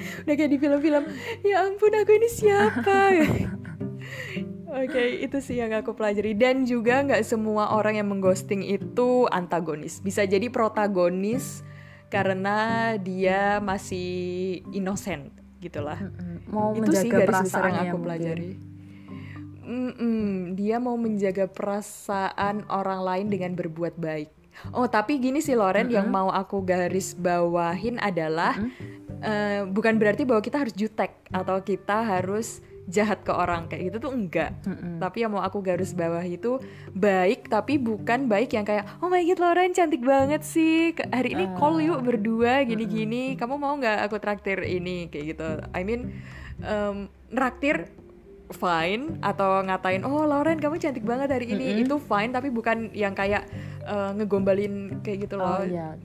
Udah 0.24 0.34
kayak 0.34 0.50
di 0.50 0.58
film-film, 0.58 1.04
ya 1.44 1.66
ampun 1.66 1.92
aku 1.94 2.12
ini 2.16 2.28
siapa? 2.28 2.98
Oke, 4.72 5.20
itu 5.20 5.36
sih 5.44 5.60
yang 5.60 5.76
aku 5.76 5.92
pelajari 5.92 6.32
dan 6.32 6.64
juga 6.64 7.04
nggak 7.04 7.20
semua 7.28 7.76
orang 7.76 8.00
yang 8.00 8.08
mengghosting 8.08 8.64
itu 8.64 9.28
antagonis. 9.28 10.00
Bisa 10.00 10.24
jadi 10.24 10.48
protagonis 10.48 11.60
karena 12.08 12.92
dia 12.96 13.60
masih 13.60 14.60
innocent 14.72 15.28
gitulah. 15.60 16.00
Mm, 16.00 16.36
Mau 16.48 16.72
itu 16.72 16.88
sih 16.88 17.12
menjaga 17.12 17.20
garis 17.20 17.40
besar 17.46 17.62
yang 17.68 17.76
aku 17.76 17.84
mungkin. 17.84 18.02
pelajari. 18.02 18.52
Mm-mm, 19.62 20.58
dia 20.58 20.76
mau 20.82 20.98
menjaga 20.98 21.46
perasaan 21.46 22.66
orang 22.66 23.00
lain 23.04 23.26
dengan 23.30 23.52
berbuat 23.54 23.94
baik. 23.94 24.41
Oh, 24.70 24.86
tapi 24.86 25.18
gini 25.18 25.42
sih 25.42 25.56
Loren, 25.56 25.88
yang 25.90 26.08
mau 26.12 26.30
aku 26.30 26.62
garis 26.62 27.16
bawahin 27.18 27.98
adalah 27.98 28.54
eh, 29.22 29.66
bukan 29.66 29.98
berarti 29.98 30.22
bahwa 30.22 30.44
kita 30.44 30.62
harus 30.62 30.74
jutek 30.76 31.12
atau 31.32 31.58
kita 31.64 32.04
harus 32.04 32.62
jahat 32.90 33.22
ke 33.22 33.30
orang. 33.30 33.70
Kayak 33.70 33.82
gitu 33.94 34.10
tuh 34.10 34.12
enggak. 34.14 34.58
Tapi 34.98 35.16
yang 35.22 35.32
mau 35.34 35.42
aku 35.42 35.62
garis 35.62 35.94
bawah 35.94 36.22
itu 36.22 36.58
baik 36.92 37.46
tapi 37.46 37.78
bukan 37.78 38.26
baik 38.26 38.54
yang 38.54 38.66
kayak 38.66 38.86
oh 38.98 39.06
my 39.06 39.22
god 39.22 39.38
Loren 39.38 39.70
cantik 39.74 40.02
banget 40.02 40.42
sih. 40.42 40.90
Hari 40.94 41.34
ini 41.34 41.44
call 41.58 41.82
yuk 41.82 42.02
berdua 42.02 42.66
gini-gini. 42.66 43.38
Kamu 43.38 43.58
mau 43.58 43.74
nggak 43.78 44.10
aku 44.10 44.18
traktir 44.18 44.62
ini? 44.66 45.06
Kayak 45.10 45.24
gitu. 45.38 45.48
I 45.74 45.82
mean 45.86 46.22
em, 46.62 47.06
traktir 47.30 47.90
fine 48.52 49.18
atau 49.18 49.60
ngatain 49.60 50.04
oh 50.04 50.22
Lauren 50.22 50.56
kamu 50.56 50.76
cantik 50.76 51.02
banget 51.02 51.28
hari 51.28 51.50
ini. 51.50 51.82
Itu 51.82 51.96
fine 51.96 52.30
tapi 52.30 52.48
bukan 52.48 52.92
yang 52.92 53.12
kayak 53.12 53.48
eh, 53.82 54.10
ngegombalin 54.14 55.00
kayak 55.00 55.26
gitu 55.26 55.36
loh. 55.36 55.58
Oh, 55.58 55.64
iya. 55.64 55.96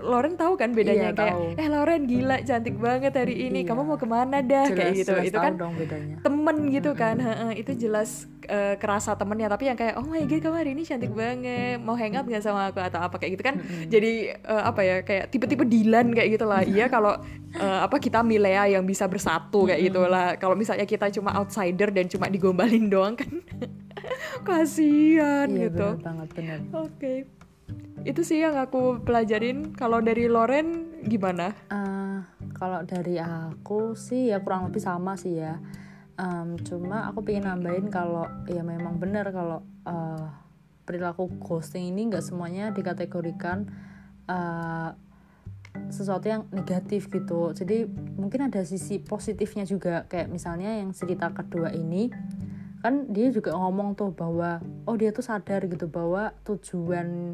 Lauren 0.00 0.34
tahu 0.34 0.56
kan 0.56 0.72
bedanya 0.72 1.10
Iya, 1.10 1.16
kayak 1.16 1.34
tahu. 1.34 1.44
eh 1.56 1.68
Lauren 1.68 2.02
gila 2.04 2.36
cantik 2.40 2.76
banget 2.76 3.12
hari 3.14 3.34
ini. 3.46 3.62
Iya. 3.62 3.68
kamu 3.68 3.80
mau 3.84 3.96
ke 3.96 4.04
mana 4.04 4.40
dah? 4.40 4.66
Jelas, 4.66 4.76
kayak 4.76 4.92
gitu 4.94 5.12
jelas 5.12 5.26
itu 5.28 5.38
kan 5.38 5.52
dong 5.54 5.74
bedanya. 5.74 6.16
temen 6.20 6.56
gitu 6.68 6.90
kan. 6.92 7.16
heeh, 7.16 7.50
itu 7.56 7.72
jelas 7.78 8.10
eh, 8.44 8.74
kerasa 8.76 9.14
temennya. 9.14 9.46
Tapi 9.46 9.64
yang 9.68 9.78
kayak 9.78 9.94
oh 9.96 10.04
my 10.04 10.24
god 10.24 10.40
kamu 10.40 10.56
hari 10.56 10.70
ini 10.72 10.82
cantik 10.82 11.12
banget. 11.12 11.78
Mau 11.78 11.94
hangout 11.94 12.24
nggak 12.24 12.42
sama 12.42 12.62
aku? 12.66 12.80
atau 12.80 13.00
apa 13.00 13.16
kayak 13.16 13.32
gitu 13.34 13.44
kan. 13.44 13.54
Jadi 13.86 14.12
eh, 14.30 14.62
apa 14.64 14.80
ya 14.80 14.96
kayak 15.00 15.30
tipe-tipe 15.30 15.64
Dilan 15.64 16.10
kayak 16.10 16.28
gitu 16.30 16.44
lah. 16.44 16.60
Iya 16.60 16.86
kalau 16.88 17.16
eh, 17.54 17.80
apa 17.80 17.96
kita 17.96 18.20
Milea 18.20 18.68
yang 18.68 18.84
bisa 18.84 19.06
bersatu 19.06 19.64
kayak 19.64 19.80
gitu 19.80 20.04
lah. 20.04 20.34
Kalau 20.36 20.52
misalnya 20.52 20.84
kita 20.84 21.08
cuma 21.10 21.32
outsider 21.74 21.90
dan 21.90 22.06
cuma 22.06 22.30
digombalin 22.30 22.86
doang 22.86 23.18
kan. 23.18 23.42
Kasihan 24.46 25.50
Iya, 25.50 25.68
gitu. 25.68 25.88
banget 25.98 26.28
benar. 26.32 26.58
oke. 26.72 27.14
Itu 28.04 28.20
sih 28.22 28.38
yang 28.38 28.54
aku 28.54 29.02
pelajarin. 29.02 29.74
Kalau 29.74 29.98
dari 29.98 30.28
Loren 30.28 31.00
gimana? 31.02 31.50
Eh, 31.66 32.18
kalau 32.54 32.84
dari 32.84 33.18
aku 33.18 33.98
sih 33.98 34.30
ya 34.30 34.38
kurang 34.38 34.70
lebih 34.70 34.78
sama 34.78 35.18
sih 35.18 35.34
ya. 35.34 35.58
Em, 36.14 36.54
cuma 36.62 37.10
aku 37.10 37.26
pengen 37.26 37.50
nambahin 37.50 37.90
kalau 37.90 38.22
ya 38.46 38.62
memang 38.62 39.02
benar 39.02 39.34
kalau 39.34 39.58
eh, 39.82 40.26
perilaku 40.84 41.26
ghosting 41.42 41.90
ini 41.90 42.06
nggak 42.06 42.22
semuanya 42.22 42.70
dikategorikan 42.70 43.66
eh, 44.30 44.88
sesuatu 45.90 46.26
yang 46.26 46.42
negatif 46.54 47.10
gitu. 47.10 47.50
Jadi 47.54 47.86
mungkin 48.18 48.50
ada 48.50 48.62
sisi 48.62 49.02
positifnya 49.02 49.66
juga. 49.66 50.06
Kayak 50.10 50.30
misalnya 50.30 50.80
yang 50.80 50.94
cerita 50.94 51.30
kedua 51.30 51.74
ini 51.74 52.10
kan 52.84 53.08
dia 53.08 53.32
juga 53.32 53.56
ngomong 53.56 53.96
tuh 53.96 54.12
bahwa 54.12 54.60
oh 54.84 54.96
dia 54.98 55.08
tuh 55.08 55.24
sadar 55.24 55.64
gitu 55.64 55.88
bahwa 55.88 56.36
tujuan 56.44 57.32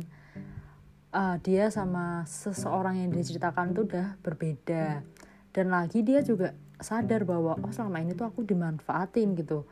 uh, 1.10 1.36
dia 1.42 1.74
sama 1.74 2.22
seseorang 2.22 3.02
yang 3.02 3.10
diceritakan 3.10 3.74
tuh 3.74 3.84
udah 3.90 4.16
berbeda. 4.22 5.02
Dan 5.50 5.66
lagi 5.74 6.06
dia 6.06 6.22
juga 6.22 6.54
sadar 6.80 7.26
bahwa 7.26 7.58
oh 7.60 7.72
selama 7.74 8.00
ini 8.00 8.14
tuh 8.14 8.30
aku 8.30 8.46
dimanfaatin 8.46 9.36
gitu. 9.36 9.66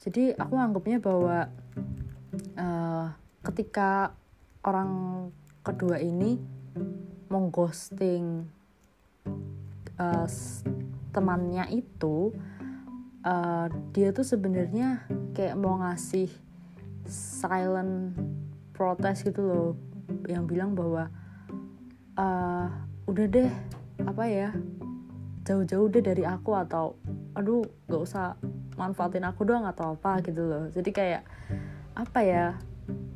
Jadi 0.00 0.36
aku 0.36 0.54
anggapnya 0.56 1.00
bahwa 1.02 1.50
uh, 2.56 3.06
ketika 3.42 4.12
orang 4.62 4.90
kedua 5.66 5.98
ini 5.98 6.38
mengghosting 7.26 8.46
uh, 9.98 10.26
temannya 11.10 11.64
itu 11.72 12.30
uh, 13.24 13.66
dia 13.90 14.12
tuh 14.12 14.24
sebenarnya 14.24 15.04
kayak 15.34 15.58
mau 15.58 15.80
ngasih 15.82 16.30
silent 17.08 18.14
protes 18.74 19.24
gitu 19.24 19.42
loh 19.42 19.70
yang 20.26 20.44
bilang 20.44 20.74
bahwa 20.74 21.08
eh 22.16 22.66
udah 23.06 23.26
deh 23.28 23.52
apa 24.02 24.24
ya 24.26 24.50
jauh-jauh 25.46 25.86
deh 25.92 26.02
dari 26.02 26.26
aku 26.26 26.56
atau 26.58 26.98
aduh 27.38 27.62
gak 27.86 28.02
usah 28.02 28.34
manfaatin 28.74 29.24
aku 29.24 29.46
doang 29.46 29.64
atau 29.64 29.94
apa 29.94 30.20
gitu 30.24 30.42
loh. 30.42 30.64
Jadi 30.72 30.90
kayak 30.90 31.22
apa 31.96 32.20
ya 32.20 32.46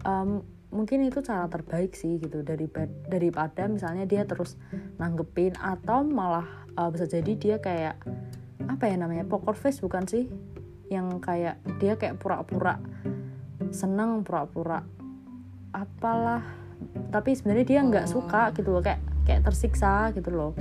em, 0.07 0.41
mungkin 0.71 1.07
itu 1.07 1.23
cara 1.23 1.47
terbaik 1.47 1.95
sih 1.95 2.19
gitu. 2.19 2.43
Dari 2.43 2.67
daripada 3.07 3.67
misalnya 3.67 4.07
dia 4.07 4.23
terus 4.27 4.57
nanggepin 4.97 5.59
atau 5.59 6.03
malah 6.07 6.47
eh, 6.75 6.91
bisa 6.91 7.07
jadi 7.07 7.33
dia 7.37 7.57
kayak 7.59 7.99
apa 8.67 8.85
ya 8.87 8.97
namanya 8.99 9.27
poker 9.27 9.55
face 9.55 9.83
bukan 9.83 10.07
sih? 10.07 10.31
Yang 10.91 11.23
kayak 11.23 11.57
dia 11.79 11.95
kayak 11.95 12.19
pura-pura 12.19 12.79
seneng 13.71 14.27
pura-pura 14.27 14.83
apalah. 15.71 16.43
Tapi 17.13 17.37
sebenarnya 17.37 17.67
dia 17.67 17.81
nggak 17.85 18.07
suka 18.09 18.51
gitu 18.57 18.75
loh 18.75 18.83
kayak 18.83 19.03
kayak 19.29 19.47
tersiksa 19.47 20.11
gitu 20.17 20.31
loh. 20.33 20.53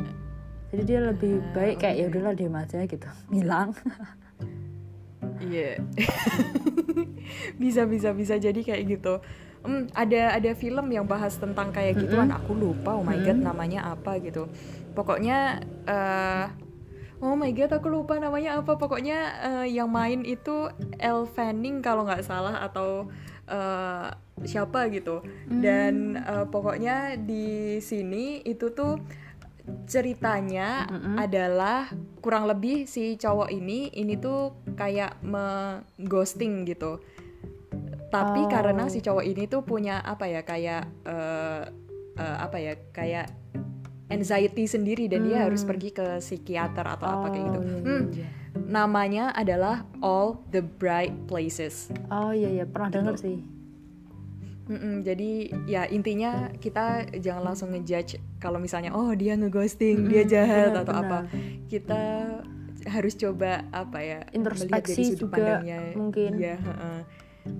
Jadi 0.69 0.83
dia 0.85 0.99
lebih 1.01 1.41
baik 1.57 1.81
kayak 1.81 1.95
ya 1.97 2.05
udahlah 2.13 2.33
diam 2.37 2.53
aja 2.53 2.85
gitu. 2.85 3.09
Ngilang 3.33 3.73
Iya. 5.39 5.79
bisa 7.61 7.87
bisa 7.87 8.11
bisa 8.11 8.35
jadi 8.37 8.59
kayak 8.59 8.83
gitu. 8.85 9.23
Hmm, 9.59 9.91
ada 9.91 10.39
ada 10.39 10.51
film 10.55 10.87
yang 10.87 11.03
bahas 11.03 11.35
tentang 11.35 11.75
kayak 11.75 11.99
gituan. 11.99 12.31
Aku 12.31 12.55
lupa. 12.55 12.95
Oh 12.95 13.03
my 13.03 13.19
god, 13.19 13.39
namanya 13.43 13.91
apa 13.91 14.15
gitu. 14.23 14.47
Pokoknya 14.95 15.59
eh 15.83 16.47
Oh 17.19 17.35
my 17.35 17.51
god, 17.51 17.75
aku 17.75 17.91
lupa 17.91 18.15
namanya 18.15 18.55
apa. 18.63 18.79
Pokoknya 18.79 19.19
eh, 19.43 19.67
yang 19.75 19.91
main 19.91 20.23
itu 20.23 20.71
Elle 20.95 21.27
Fanning 21.27 21.83
kalau 21.83 22.07
nggak 22.07 22.23
salah 22.23 22.63
atau 22.63 23.11
eh, 23.43 24.07
siapa 24.47 24.87
gitu. 24.87 25.19
Dan 25.51 26.15
eh, 26.15 26.45
pokoknya 26.47 27.19
di 27.19 27.77
sini 27.83 28.39
itu 28.47 28.71
tuh 28.71 29.03
ceritanya 29.85 30.89
adalah 31.19 31.91
kurang 32.25 32.49
lebih 32.49 32.89
si 32.89 33.21
cowok 33.21 33.53
ini 33.53 33.93
ini 33.93 34.15
tuh 34.15 34.55
kayak 34.79 35.19
mengghosting 35.19 36.63
gitu. 36.65 37.03
Tapi 38.09 38.41
Oh. 38.41 38.49
karena 38.49 38.85
si 38.85 38.99
cowok 38.99 39.21
ini 39.23 39.45
tuh 39.45 39.61
punya 39.61 40.01
apa 40.01 40.25
ya 40.25 40.41
kayak 40.41 40.83
eh, 41.03 41.63
eh, 42.15 42.37
apa 42.39 42.57
ya 42.57 42.73
kayak 42.89 43.29
anxiety 44.07 44.65
sendiri 44.65 45.05
dan 45.05 45.23
dia 45.23 45.45
harus 45.45 45.61
pergi 45.61 45.89
ke 45.91 46.17
psikiater 46.17 46.81
atau 46.81 47.05
apa 47.07 47.27
kayak 47.29 47.45
gitu. 47.45 47.59
Oh, 47.59 47.63
iya, 47.63 47.79
Hmm, 47.79 48.03
iya. 48.11 48.27
namanya 48.59 49.29
adalah 49.31 49.85
All 49.99 50.41
the 50.49 50.59
Bright 50.59 51.13
Places. 51.25 51.93
Oh 52.09 52.31
iya 52.31 52.49
iya 52.51 52.65
pernah 52.65 52.89
Gitu. 52.89 53.13
sih. 53.15 53.37
Mm-mm, 54.65 55.01
jadi 55.01 55.29
ya 55.65 55.81
intinya 55.85 56.53
kita 56.53 56.85
jangan 57.17 57.41
langsung 57.43 57.69
ngejudge 57.69 58.17
kalau 58.37 58.57
misalnya 58.57 58.93
oh 58.93 59.09
dia 59.13 59.33
ngeghosting, 59.33 60.05
dia 60.05 60.21
jahat 60.23 60.73
benar, 60.73 60.81
atau 60.85 60.93
benar. 60.93 61.05
apa. 61.05 61.19
Kita 61.65 62.01
harus 62.87 63.13
coba 63.13 63.65
apa 63.71 63.97
ya 63.99 64.19
melihat 64.21 64.29
dari 64.29 64.37
Introspeksi 64.37 65.01
sudut 65.07 65.19
juga 65.19 65.33
pandangnya. 65.35 65.79
mungkin. 65.93 66.29
Iya, 66.33 66.55
heeh. 66.59 66.99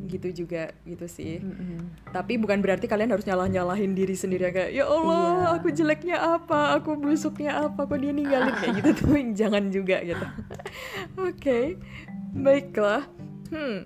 Gitu 0.10 0.46
juga 0.46 0.74
gitu 0.84 1.06
sih. 1.06 1.40
Mm-mm. 1.40 2.10
Tapi 2.10 2.38
bukan 2.38 2.60
berarti 2.60 2.86
kalian 2.86 3.14
harus 3.14 3.26
nyalah-nyalahin 3.26 3.94
diri 3.94 4.14
sendiri 4.14 4.50
kayak 4.50 4.72
ya 4.72 4.86
Allah, 4.86 5.54
Iya. 5.54 5.56
aku 5.62 5.68
jeleknya 5.70 6.18
apa, 6.18 6.76
aku 6.76 6.98
busuknya 6.98 7.70
apa, 7.70 7.86
kok 7.86 8.00
dia 8.02 8.10
ninggalin 8.10 8.56
kayak 8.58 8.74
gitu 8.82 8.90
tuh 8.98 9.14
jangan 9.40 9.70
juga 9.70 10.02
gitu. 10.02 10.26
Oke, 11.30 11.78
baiklah. 12.34 13.06
Hmm. 13.50 13.86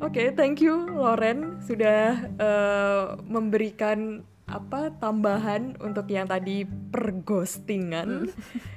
Oke, 0.00 0.32
thank 0.32 0.64
you 0.64 0.88
Loren 0.88 1.60
sudah 1.60 2.16
eh, 2.40 3.04
memberikan 3.28 4.24
apa 4.46 4.94
tambahan 5.02 5.74
untuk 5.82 6.06
yang 6.06 6.30
tadi 6.30 6.62
perghostingan 6.66 8.30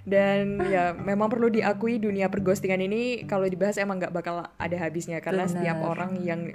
dan 0.10 0.58
ya 0.66 0.98
memang 0.98 1.30
perlu 1.30 1.54
diakui 1.54 2.02
dunia 2.02 2.26
perghostingan 2.26 2.82
ini 2.82 3.30
kalau 3.30 3.46
dibahas 3.46 3.78
emang 3.78 4.02
nggak 4.02 4.14
bakal 4.14 4.50
ada 4.50 4.78
habisnya 4.82 5.22
karena 5.22 5.46
Benar. 5.46 5.54
setiap 5.54 5.78
orang 5.86 6.12
yang 6.26 6.50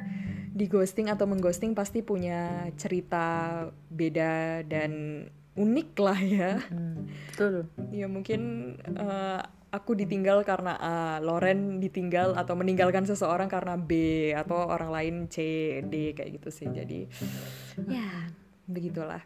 di 0.54 0.66
ghosting 0.66 1.10
atau 1.10 1.26
mengghosting 1.26 1.74
pasti 1.74 2.02
punya 2.02 2.70
cerita 2.78 3.66
beda 3.90 4.62
dan 4.66 5.26
unik 5.54 5.90
lah 5.98 6.18
ya. 6.18 6.52
Hmm, 6.70 7.10
betul. 7.30 7.66
Ya 7.90 8.06
mungkin 8.06 8.40
eh, 8.82 9.40
aku 9.74 9.98
ditinggal 9.98 10.46
karena 10.46 10.78
A, 10.78 10.94
Loren 11.18 11.82
ditinggal 11.82 12.38
atau 12.38 12.54
meninggalkan 12.54 13.02
seseorang 13.02 13.50
karena 13.50 13.74
B 13.74 14.30
atau 14.30 14.70
orang 14.70 14.90
lain 14.94 15.14
C, 15.26 15.42
D 15.86 16.14
kayak 16.14 16.38
gitu 16.38 16.48
sih. 16.54 16.70
Jadi 16.70 17.10
ya 17.90 18.30
begitulah. 18.66 19.22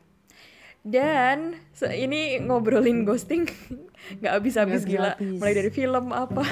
Dan 0.89 1.59
se- 1.74 1.91
ini 1.91 2.39
ngobrolin 2.39 3.03
ghosting 3.03 3.45
nggak 4.22 4.32
habis-habis 4.32 4.86
gila, 4.86 5.18
habis-habis. 5.18 5.36
mulai 5.43 5.55
dari 5.59 5.70
film 5.74 6.14
apa. 6.14 6.47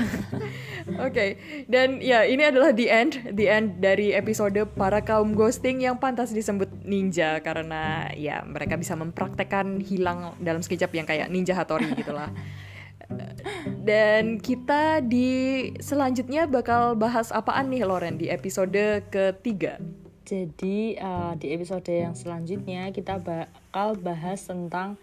Oke, 1.06 1.40
dan 1.66 2.02
ya 2.02 2.26
ini 2.26 2.42
adalah 2.46 2.74
the 2.74 2.90
end, 2.90 3.22
the 3.32 3.46
end 3.46 3.80
dari 3.80 4.12
episode 4.12 4.58
para 4.76 5.02
kaum 5.02 5.32
ghosting 5.32 5.82
yang 5.82 5.96
pantas 5.98 6.34
disebut 6.34 6.68
ninja 6.84 7.38
karena 7.40 8.10
ya 8.14 8.42
mereka 8.46 8.74
bisa 8.78 8.98
mempraktekkan 8.98 9.82
hilang 9.82 10.34
dalam 10.42 10.60
sekejap 10.60 10.90
yang 10.94 11.06
kayak 11.06 11.30
ninja 11.30 11.54
Hattori 11.54 11.90
gitulah. 11.94 12.30
Dan 13.86 14.42
kita 14.42 14.98
di 14.98 15.70
selanjutnya 15.78 16.50
bakal 16.50 16.98
bahas 16.98 17.30
apaan 17.30 17.70
nih 17.70 17.86
Loren 17.86 18.18
di 18.18 18.26
episode 18.26 19.06
ketiga. 19.10 19.78
Jadi 20.26 20.98
eh, 20.98 21.32
di 21.38 21.54
episode 21.54 21.86
yang 21.86 22.18
selanjutnya 22.18 22.90
kita 22.90 23.22
bakal 23.22 23.94
bahas 23.94 24.42
tentang 24.42 24.98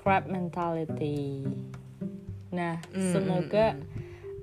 crab 0.00 0.24
mentality. 0.32 1.44
Nah, 2.48 2.80
semoga 2.96 3.76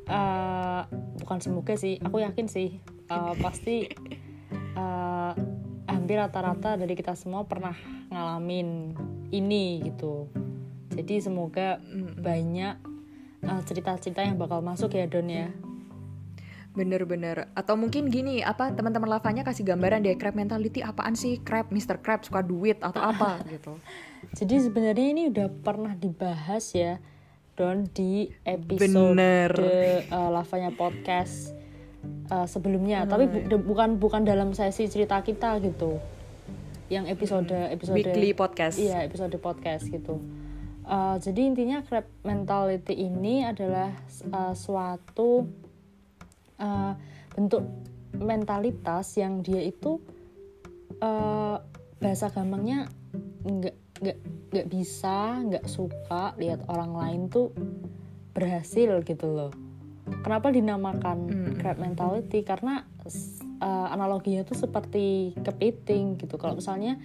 eh, 0.05 0.81
bukan 1.17 1.39
semoga 1.41 1.73
sih, 1.73 1.97
aku 1.97 2.21
yakin 2.21 2.45
sih 2.45 2.77
eh, 3.09 3.33
pasti 3.41 3.89
eh, 4.53 5.33
hampir 5.89 6.17
rata-rata 6.21 6.77
dari 6.77 6.93
kita 6.93 7.17
semua 7.17 7.49
pernah 7.49 7.73
ngalamin 8.13 8.93
ini 9.33 9.81
gitu. 9.89 10.29
Jadi 10.93 11.25
semoga 11.25 11.81
banyak 12.21 12.77
eh, 13.49 13.61
cerita-cerita 13.65 14.21
yang 14.21 14.37
bakal 14.37 14.61
masuk 14.61 14.93
ya 14.93 15.09
Don 15.09 15.25
ya. 15.25 15.49
Bener-bener. 16.79 17.51
Atau 17.59 17.75
mungkin 17.75 18.07
gini, 18.07 18.39
apa 18.39 18.71
teman-teman 18.71 19.11
lavanya 19.11 19.43
kasih 19.43 19.67
gambaran 19.67 19.99
deh 19.99 20.15
crab 20.15 20.31
mentality 20.31 20.79
apaan 20.79 21.11
sih 21.11 21.43
crab, 21.43 21.67
Mr. 21.75 21.99
Crab 21.99 22.23
suka 22.23 22.39
duit 22.39 22.79
atau 22.79 23.03
apa 23.03 23.43
gitu. 23.51 23.75
Jadi 24.31 24.55
sebenarnya 24.63 25.07
ini 25.11 25.23
udah 25.27 25.51
pernah 25.59 25.91
dibahas 25.91 26.71
ya 26.71 27.03
Don 27.59 27.83
di 27.91 28.31
episode 28.47 28.87
Bener. 29.11 29.51
uh, 30.07 30.31
lavanya 30.31 30.71
podcast 30.71 31.51
uh, 32.31 32.47
sebelumnya. 32.47 33.03
Tapi 33.03 33.27
bu- 33.27 33.59
bukan 33.59 33.99
bukan 33.99 34.23
dalam 34.23 34.55
sesi 34.55 34.87
cerita 34.87 35.19
kita 35.19 35.59
gitu. 35.59 35.99
Yang 36.87 37.11
episode 37.11 37.51
episode 37.51 37.99
Weekly 37.99 38.31
podcast. 38.31 38.79
Iya 38.79 39.03
episode 39.03 39.35
podcast 39.43 39.83
gitu. 39.91 40.23
Uh, 40.87 41.19
jadi 41.19 41.41
intinya 41.43 41.83
crab 41.83 42.07
mentality 42.23 42.95
ini 42.95 43.43
adalah 43.43 43.91
uh, 44.31 44.55
suatu 44.55 45.45
uh, 46.59 46.93
bentuk 47.33 47.63
mentalitas 48.15 49.15
yang 49.15 49.41
dia 49.41 49.63
itu 49.63 49.99
uh, 51.01 51.57
bahasa 51.99 52.31
gampangnya 52.31 52.87
nggak 53.43 53.75
nggak 53.99 54.17
nggak 54.49 54.67
bisa 54.71 55.43
nggak 55.43 55.65
suka 55.67 56.33
lihat 56.39 56.63
orang 56.71 56.95
lain 56.95 57.21
tuh 57.27 57.51
berhasil 58.31 59.03
gitu 59.03 59.27
loh. 59.27 59.51
Kenapa 60.25 60.49
dinamakan 60.49 61.53
crab 61.61 61.77
mentality? 61.77 62.41
Karena 62.41 62.81
uh, 63.61 63.87
analoginya 63.93 64.41
tuh 64.41 64.57
seperti 64.57 65.37
kepiting 65.37 66.17
gitu. 66.17 66.39
Kalau 66.41 66.57
misalnya 66.57 66.97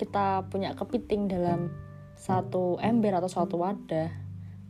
kita 0.00 0.48
punya 0.50 0.74
kepiting 0.74 1.30
dalam 1.30 1.70
satu 2.18 2.82
ember 2.82 3.14
atau 3.14 3.30
suatu 3.30 3.62
wadah 3.62 4.10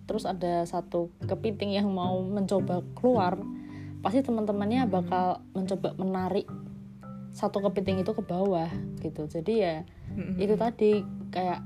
terus 0.08 0.24
ada 0.24 0.64
satu 0.64 1.12
kepiting 1.28 1.76
yang 1.76 1.88
mau 1.92 2.24
mencoba 2.24 2.80
keluar 2.96 3.36
pasti 3.98 4.22
teman-temannya 4.22 4.86
bakal 4.86 5.42
mencoba 5.52 5.94
menarik 5.98 6.46
satu 7.34 7.62
kepiting 7.62 8.02
itu 8.02 8.10
ke 8.14 8.22
bawah 8.22 8.70
gitu. 9.02 9.26
Jadi 9.26 9.54
ya 9.62 9.74
itu 10.38 10.54
tadi 10.58 11.02
kayak 11.30 11.60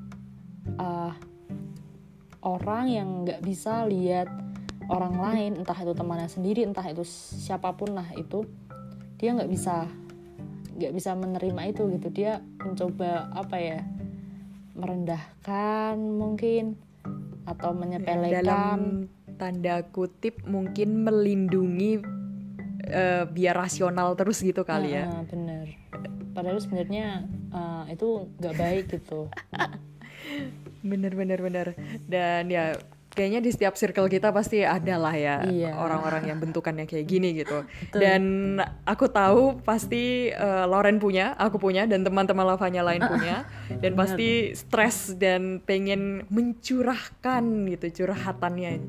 ah, 0.76 1.14
orang 2.44 2.84
yang 2.90 3.08
nggak 3.24 3.40
bisa 3.40 3.86
lihat 3.88 4.28
orang 4.90 5.16
lain 5.16 5.52
entah 5.62 5.78
itu 5.78 5.94
temannya 5.94 6.28
sendiri 6.28 6.66
entah 6.66 6.84
itu 6.84 7.06
siapa 7.06 7.72
pun 7.72 7.96
lah 7.96 8.08
itu 8.18 8.44
dia 9.16 9.32
nggak 9.32 9.48
bisa 9.48 9.86
nggak 10.76 10.92
bisa 10.92 11.16
menerima 11.16 11.62
itu 11.72 11.82
gitu. 11.96 12.08
Dia 12.12 12.40
mencoba 12.60 13.32
apa 13.32 13.56
ya 13.60 13.80
merendahkan 14.72 15.96
mungkin 15.96 16.80
atau 17.44 17.76
menyepelekan. 17.76 18.44
Dalam 18.44 18.80
tanda 19.40 19.82
kutip 19.90 20.44
mungkin 20.46 21.02
melindungi 21.02 22.21
eh, 22.86 23.24
biar 23.28 23.54
rasional 23.56 24.14
terus 24.18 24.42
gitu 24.42 24.62
kali 24.66 24.96
ya. 24.98 25.06
Ah, 25.10 25.22
bener 25.28 25.66
padahal 26.32 26.58
sebenarnya 26.64 27.28
ah, 27.52 27.84
itu 27.92 28.26
nggak 28.40 28.56
baik 28.56 28.84
gitu 28.88 29.28
Bener 30.82 31.14
bener 31.14 31.38
bener. 31.38 31.66
Dan 32.10 32.50
ya 32.50 32.74
kayaknya 33.12 33.40
di 33.40 33.52
setiap 33.52 33.76
circle 33.76 34.08
kita 34.08 34.32
pasti 34.32 34.64
ada 34.64 34.96
lah 34.96 35.12
ya 35.12 35.36
Iya. 35.44 35.76
orang-orang 35.76 36.26
yang 36.26 36.38
bentukannya 36.40 36.84
kayak 36.84 37.04
gini 37.04 37.36
gitu. 37.36 37.64
Dan 37.92 38.22
aku 38.82 39.06
tahu 39.06 39.60
pasti 39.60 40.28
eh, 40.28 40.64
Lauren 40.64 40.96
punya, 40.96 41.36
aku 41.36 41.56
punya, 41.56 41.84
dan 41.84 42.02
teman-teman 42.02 42.48
lavanya 42.48 42.80
lain 42.82 43.04
punya. 43.04 43.44
Dan 43.68 43.92
pasti 43.94 44.52
stres 44.52 45.12
dan 45.14 45.60
pengen 45.60 46.24
mencurahkan 46.28 47.44
gitu 47.68 48.02
curhatannya. 48.02 48.80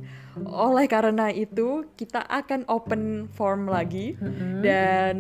Oleh 0.44 0.90
karena 0.90 1.30
itu 1.30 1.86
kita 1.94 2.26
akan 2.26 2.66
open 2.66 3.04
form 3.30 3.70
lagi 3.70 4.18
dan 4.64 5.18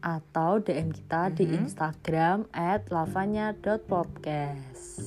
atau 0.00 0.58
DM 0.60 0.92
kita 0.92 1.28
mm 1.28 1.30
-hmm. 1.30 1.36
di 1.36 1.44
mm-hmm. 1.44 1.60
Instagram 1.64 2.44
at 2.52 2.88
lavanya.podcast. 2.88 5.00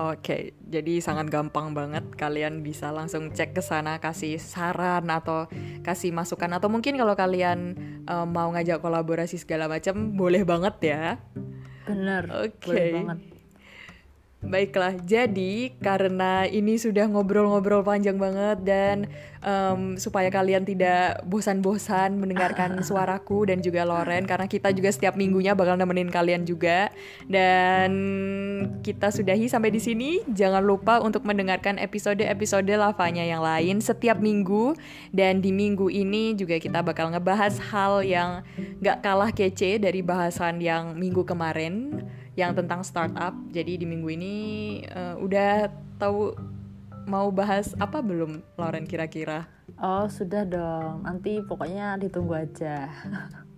Oke, 0.00 0.56
jadi 0.64 0.96
sangat 1.04 1.28
gampang 1.28 1.76
banget 1.76 2.00
kalian 2.16 2.64
bisa 2.64 2.88
langsung 2.88 3.36
cek 3.36 3.52
ke 3.52 3.60
sana 3.60 4.00
kasih 4.00 4.40
saran 4.40 5.04
atau 5.12 5.44
kasih 5.84 6.08
masukan 6.14 6.56
atau 6.56 6.72
mungkin 6.72 6.96
kalau 6.96 7.12
kalian 7.12 7.76
um, 8.08 8.26
mau 8.30 8.48
ngajak 8.54 8.80
kolaborasi 8.80 9.36
segala 9.36 9.68
macam 9.68 10.16
boleh 10.16 10.46
banget 10.46 10.76
ya. 10.80 11.18
Bener. 11.84 12.32
Oke. 12.32 12.70
Okay. 12.70 12.92
banget. 12.96 13.39
Baiklah, 14.40 14.96
jadi 15.04 15.68
karena 15.84 16.48
ini 16.48 16.80
sudah 16.80 17.04
ngobrol-ngobrol 17.12 17.84
panjang 17.84 18.16
banget 18.16 18.64
dan 18.64 18.96
um, 19.44 20.00
supaya 20.00 20.32
kalian 20.32 20.64
tidak 20.64 21.20
bosan-bosan 21.28 22.16
mendengarkan 22.16 22.80
suaraku 22.88 23.52
dan 23.52 23.60
juga 23.60 23.84
Loren 23.84 24.24
karena 24.24 24.48
kita 24.48 24.72
juga 24.72 24.96
setiap 24.96 25.12
minggunya 25.12 25.52
bakal 25.52 25.76
nemenin 25.76 26.08
kalian 26.08 26.48
juga. 26.48 26.88
Dan 27.28 27.92
kita 28.80 29.12
sudahi 29.12 29.44
sampai 29.44 29.76
di 29.76 29.80
sini. 29.84 30.24
Jangan 30.32 30.64
lupa 30.64 31.04
untuk 31.04 31.28
mendengarkan 31.28 31.76
episode-episode 31.76 32.72
lavanya 32.80 33.28
yang 33.28 33.44
lain 33.44 33.84
setiap 33.84 34.24
minggu. 34.24 34.72
Dan 35.12 35.44
di 35.44 35.52
minggu 35.52 35.92
ini 35.92 36.32
juga 36.32 36.56
kita 36.56 36.80
bakal 36.80 37.12
ngebahas 37.12 37.60
hal 37.68 38.00
yang 38.00 38.40
gak 38.80 39.04
kalah 39.04 39.36
kece 39.36 39.76
dari 39.76 40.00
bahasan 40.00 40.64
yang 40.64 40.96
minggu 40.96 41.28
kemarin 41.28 42.00
yang 42.40 42.56
tentang 42.56 42.80
startup. 42.80 43.36
Jadi 43.52 43.84
di 43.84 43.86
minggu 43.86 44.08
ini 44.08 44.34
uh, 44.88 45.20
udah 45.20 45.68
tahu 46.00 46.32
mau 47.04 47.28
bahas 47.28 47.76
apa 47.76 48.00
belum 48.00 48.40
Lauren 48.56 48.88
kira-kira? 48.88 49.44
Oh 49.80 50.08
sudah 50.08 50.48
dong, 50.48 51.04
nanti 51.04 51.40
pokoknya 51.44 52.00
ditunggu 52.00 52.34
aja. 52.48 52.88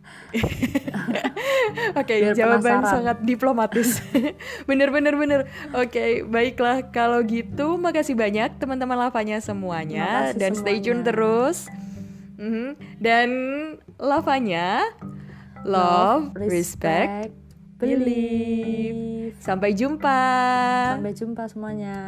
Oke, 1.92 2.04
okay, 2.04 2.18
jawaban 2.36 2.82
penasaran. 2.82 2.92
sangat 2.92 3.16
diplomatis. 3.24 4.00
bener 4.68 4.92
bener 4.92 5.14
bener. 5.16 5.40
Oke, 5.72 5.88
okay, 5.88 6.10
baiklah 6.26 6.90
kalau 6.90 7.22
gitu 7.24 7.80
makasih 7.80 8.16
banyak 8.18 8.56
teman-teman 8.60 9.08
lavanya 9.08 9.40
semuanya 9.40 10.32
dan 10.36 10.52
semuanya. 10.52 10.60
stay 10.60 10.76
tune 10.84 11.02
terus. 11.06 11.68
Mm 12.36 12.50
-hmm. 12.50 12.68
Dan 12.98 13.28
lavanya 14.00 14.82
love, 15.62 16.34
love 16.34 16.50
respect, 16.50 17.30
respect 17.30 17.41
believe. 17.82 19.34
Sampai 19.42 19.74
jumpa. 19.74 20.22
Sampai 20.94 21.12
jumpa 21.18 21.42
semuanya. 21.50 21.98